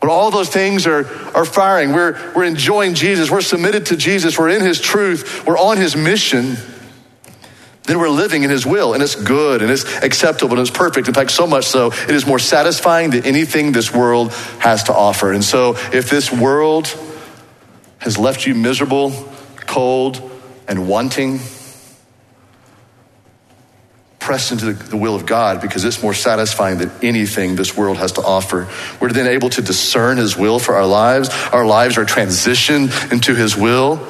When 0.00 0.10
all 0.10 0.30
those 0.30 0.48
things 0.48 0.86
are, 0.86 1.06
are 1.36 1.44
firing, 1.44 1.92
we're, 1.92 2.12
we're 2.34 2.44
enjoying 2.44 2.94
Jesus, 2.94 3.30
we're 3.30 3.42
submitted 3.42 3.86
to 3.86 3.96
Jesus, 3.96 4.38
we're 4.38 4.50
in 4.50 4.62
his 4.62 4.80
truth, 4.80 5.46
we're 5.46 5.58
on 5.58 5.76
his 5.76 5.94
mission 5.96 6.56
then 7.86 7.98
we're 7.98 8.08
living 8.08 8.42
in 8.42 8.50
His 8.50 8.66
will, 8.66 8.94
and 8.94 9.02
it's 9.02 9.14
good, 9.14 9.62
and 9.62 9.70
it's 9.70 9.84
acceptable, 10.02 10.58
and 10.58 10.66
it's 10.66 10.76
perfect. 10.76 11.08
In 11.08 11.14
fact, 11.14 11.30
so 11.30 11.46
much 11.46 11.64
so, 11.66 11.92
it 11.92 12.10
is 12.10 12.26
more 12.26 12.38
satisfying 12.38 13.10
than 13.10 13.24
anything 13.24 13.72
this 13.72 13.92
world 13.92 14.32
has 14.58 14.84
to 14.84 14.94
offer. 14.94 15.32
And 15.32 15.44
so, 15.44 15.76
if 15.92 16.10
this 16.10 16.32
world 16.32 16.94
has 17.98 18.18
left 18.18 18.46
you 18.46 18.54
miserable, 18.54 19.12
cold, 19.66 20.30
and 20.68 20.88
wanting, 20.88 21.40
press 24.26 24.50
into 24.50 24.72
the 24.72 24.96
will 24.96 25.14
of 25.14 25.24
God 25.24 25.60
because 25.60 25.84
it's 25.84 26.02
more 26.02 26.12
satisfying 26.12 26.78
than 26.78 26.90
anything 27.00 27.54
this 27.54 27.76
world 27.76 27.96
has 27.98 28.10
to 28.12 28.22
offer. 28.22 28.68
We're 29.00 29.12
then 29.12 29.28
able 29.28 29.50
to 29.50 29.62
discern 29.62 30.16
His 30.16 30.36
will 30.36 30.58
for 30.58 30.74
our 30.74 30.84
lives. 30.84 31.30
Our 31.52 31.64
lives 31.64 31.96
are 31.96 32.04
transitioned 32.04 33.12
into 33.12 33.36
His 33.36 33.56
will. 33.56 34.04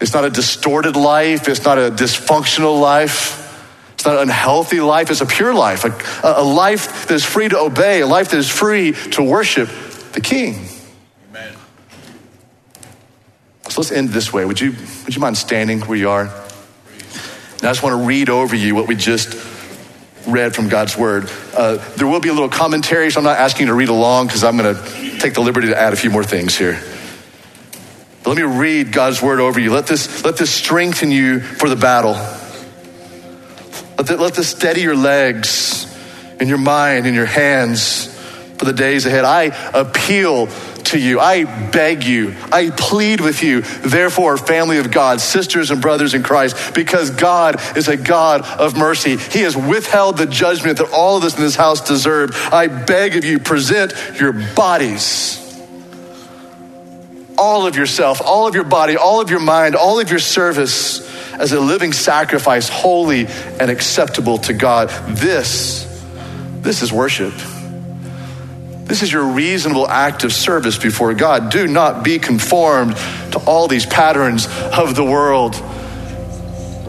It's 0.00 0.14
not 0.14 0.24
a 0.24 0.30
distorted 0.30 0.96
life. 0.96 1.48
It's 1.48 1.64
not 1.64 1.78
a 1.78 1.90
dysfunctional 1.90 2.80
life. 2.80 3.40
It's 3.94 4.06
not 4.06 4.16
an 4.16 4.22
unhealthy 4.22 4.80
life. 4.80 5.10
It's 5.10 5.20
a 5.20 5.26
pure 5.26 5.52
life, 5.52 5.84
a, 5.84 5.92
a 6.24 6.42
life 6.42 7.06
that 7.08 7.14
is 7.14 7.24
free 7.24 7.50
to 7.50 7.58
obey, 7.58 8.00
a 8.00 8.06
life 8.06 8.30
that 8.30 8.38
is 8.38 8.48
free 8.48 8.92
to 8.92 9.22
worship 9.22 9.68
the 10.12 10.22
King. 10.22 10.54
Amen. 11.28 11.54
So 13.68 13.82
let's 13.82 13.92
end 13.92 14.08
this 14.08 14.32
way. 14.32 14.46
Would 14.46 14.58
you, 14.58 14.70
would 15.04 15.14
you 15.14 15.20
mind 15.20 15.36
standing 15.36 15.80
where 15.80 15.98
you 15.98 16.08
are? 16.08 16.22
And 16.22 17.64
I 17.64 17.70
just 17.70 17.82
want 17.82 18.00
to 18.00 18.06
read 18.06 18.30
over 18.30 18.56
you 18.56 18.74
what 18.74 18.88
we 18.88 18.96
just 18.96 19.34
read 20.26 20.54
from 20.54 20.70
God's 20.70 20.96
word. 20.96 21.30
Uh, 21.54 21.76
there 21.96 22.06
will 22.06 22.20
be 22.20 22.30
a 22.30 22.32
little 22.32 22.48
commentary, 22.48 23.10
so 23.10 23.20
I'm 23.20 23.24
not 23.24 23.38
asking 23.38 23.66
you 23.66 23.72
to 23.72 23.76
read 23.76 23.90
along 23.90 24.28
because 24.28 24.44
I'm 24.44 24.56
going 24.56 24.74
to 24.74 25.18
take 25.18 25.34
the 25.34 25.42
liberty 25.42 25.68
to 25.68 25.78
add 25.78 25.92
a 25.92 25.96
few 25.96 26.08
more 26.08 26.24
things 26.24 26.56
here. 26.56 26.80
Let 28.30 28.36
me 28.36 28.44
read 28.44 28.92
God's 28.92 29.20
word 29.20 29.40
over 29.40 29.58
you. 29.58 29.72
Let 29.72 29.88
this, 29.88 30.24
let 30.24 30.36
this 30.36 30.54
strengthen 30.54 31.10
you 31.10 31.40
for 31.40 31.68
the 31.68 31.74
battle. 31.74 32.12
Let, 33.98 34.06
the, 34.06 34.16
let 34.18 34.34
this 34.34 34.48
steady 34.48 34.82
your 34.82 34.94
legs 34.94 35.92
and 36.38 36.48
your 36.48 36.56
mind 36.56 37.06
and 37.06 37.16
your 37.16 37.26
hands 37.26 38.06
for 38.56 38.66
the 38.66 38.72
days 38.72 39.04
ahead. 39.04 39.24
I 39.24 39.46
appeal 39.74 40.46
to 40.46 40.98
you. 41.00 41.18
I 41.18 41.70
beg 41.72 42.04
you. 42.04 42.36
I 42.52 42.70
plead 42.70 43.20
with 43.20 43.42
you. 43.42 43.62
Therefore, 43.62 44.36
family 44.36 44.78
of 44.78 44.92
God, 44.92 45.20
sisters 45.20 45.72
and 45.72 45.82
brothers 45.82 46.14
in 46.14 46.22
Christ, 46.22 46.72
because 46.72 47.10
God 47.10 47.60
is 47.76 47.88
a 47.88 47.96
God 47.96 48.42
of 48.42 48.76
mercy. 48.76 49.16
He 49.16 49.40
has 49.40 49.56
withheld 49.56 50.18
the 50.18 50.26
judgment 50.26 50.78
that 50.78 50.92
all 50.92 51.16
of 51.16 51.24
us 51.24 51.34
in 51.34 51.42
this 51.42 51.56
house 51.56 51.80
deserve. 51.80 52.30
I 52.52 52.68
beg 52.68 53.16
of 53.16 53.24
you, 53.24 53.40
present 53.40 53.92
your 54.20 54.32
bodies. 54.54 55.49
All 57.42 57.66
of 57.66 57.74
yourself, 57.74 58.20
all 58.20 58.46
of 58.46 58.54
your 58.54 58.64
body, 58.64 58.98
all 58.98 59.22
of 59.22 59.30
your 59.30 59.40
mind, 59.40 59.74
all 59.74 59.98
of 59.98 60.10
your 60.10 60.18
service 60.18 61.08
as 61.32 61.52
a 61.52 61.60
living 61.60 61.94
sacrifice, 61.94 62.68
holy 62.68 63.26
and 63.26 63.70
acceptable 63.70 64.36
to 64.38 64.52
God. 64.52 64.90
This, 65.16 65.86
this 66.60 66.82
is 66.82 66.92
worship. 66.92 67.32
This 68.84 69.02
is 69.02 69.10
your 69.10 69.24
reasonable 69.24 69.88
act 69.88 70.24
of 70.24 70.34
service 70.34 70.76
before 70.76 71.14
God. 71.14 71.50
Do 71.50 71.66
not 71.66 72.04
be 72.04 72.18
conformed 72.18 72.94
to 73.32 73.38
all 73.46 73.68
these 73.68 73.86
patterns 73.86 74.46
of 74.46 74.94
the 74.94 75.04
world. 75.04 75.54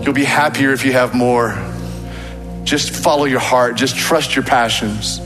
You'll 0.02 0.14
be 0.14 0.26
happier 0.26 0.74
if 0.74 0.84
you 0.84 0.92
have 0.92 1.16
more. 1.16 1.52
Just 2.66 2.90
follow 2.92 3.24
your 3.24 3.40
heart, 3.40 3.76
just 3.76 3.96
trust 3.96 4.36
your 4.36 4.44
passions. 4.44 5.20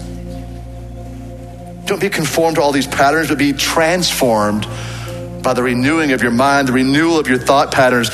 Don't 1.85 2.01
be 2.01 2.09
conformed 2.09 2.57
to 2.57 2.61
all 2.61 2.71
these 2.71 2.87
patterns, 2.87 3.29
but 3.29 3.37
be 3.37 3.53
transformed 3.53 4.67
by 5.45 5.53
the 5.53 5.61
renewing 5.61 6.11
of 6.11 6.23
your 6.23 6.31
mind, 6.31 6.67
the 6.67 6.73
renewal 6.73 7.19
of 7.19 7.27
your 7.27 7.37
thought 7.37 7.71
patterns, 7.71 8.09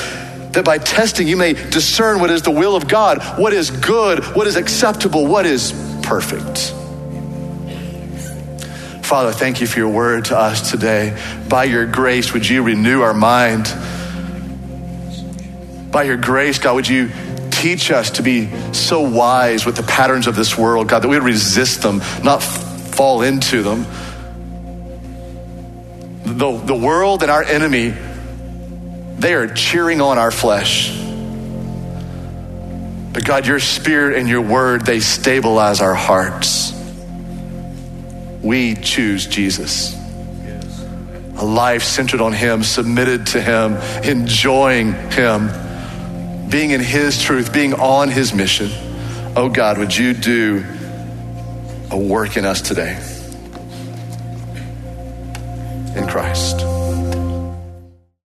that 0.51 0.65
by 0.65 0.77
testing 0.77 1.29
you 1.29 1.37
may 1.37 1.53
discern 1.53 2.19
what 2.19 2.29
is 2.29 2.41
the 2.41 2.51
will 2.51 2.75
of 2.75 2.89
God, 2.89 3.39
what 3.39 3.53
is 3.53 3.71
good, 3.71 4.21
what 4.35 4.47
is 4.47 4.57
acceptable, 4.57 5.25
what 5.25 5.45
is 5.45 5.71
perfect. 6.03 6.73
Father, 9.05 9.31
thank 9.31 9.61
you 9.61 9.67
for 9.67 9.79
your 9.79 9.87
word 9.87 10.25
to 10.25 10.37
us 10.37 10.71
today. 10.71 11.17
By 11.47 11.63
your 11.63 11.85
grace, 11.85 12.33
would 12.33 12.47
you 12.47 12.63
renew 12.63 13.01
our 13.01 13.13
mind? 13.13 13.63
By 15.89 16.03
your 16.03 16.17
grace, 16.17 16.59
God, 16.59 16.75
would 16.75 16.87
you 16.89 17.11
teach 17.49 17.91
us 17.91 18.11
to 18.11 18.23
be 18.23 18.49
so 18.73 19.01
wise 19.01 19.65
with 19.65 19.77
the 19.77 19.83
patterns 19.83 20.27
of 20.27 20.35
this 20.35 20.57
world, 20.57 20.89
God, 20.89 21.03
that 21.03 21.07
we 21.07 21.17
resist 21.17 21.81
them, 21.81 22.01
not 22.25 22.43
fall 22.43 23.21
into 23.21 23.61
them. 23.61 23.85
The, 26.37 26.57
the 26.57 26.75
world 26.75 27.23
and 27.23 27.31
our 27.31 27.43
enemy, 27.43 27.93
they 29.17 29.33
are 29.33 29.47
cheering 29.47 30.01
on 30.01 30.17
our 30.17 30.31
flesh. 30.31 30.97
But 33.13 33.25
God, 33.25 33.45
your 33.45 33.59
spirit 33.59 34.17
and 34.17 34.27
your 34.27 34.41
word, 34.41 34.85
they 34.85 34.99
stabilize 34.99 35.81
our 35.81 35.93
hearts 35.93 36.71
we 38.41 38.75
choose 38.75 39.27
Jesus. 39.27 39.95
A 41.37 41.45
life 41.45 41.83
centered 41.83 42.21
on 42.21 42.33
Him, 42.33 42.63
submitted 42.63 43.27
to 43.27 43.41
Him, 43.41 43.75
enjoying 44.03 44.93
Him, 44.93 45.49
being 46.49 46.71
in 46.71 46.81
His 46.81 47.21
truth, 47.21 47.53
being 47.53 47.73
on 47.73 48.09
His 48.09 48.33
mission. 48.33 48.69
Oh 49.35 49.49
God, 49.49 49.77
would 49.77 49.95
you 49.95 50.13
do 50.13 50.65
a 51.89 51.97
work 51.97 52.37
in 52.37 52.45
us 52.45 52.61
today? 52.61 52.99
in 55.95 56.07
Christ. 56.07 56.70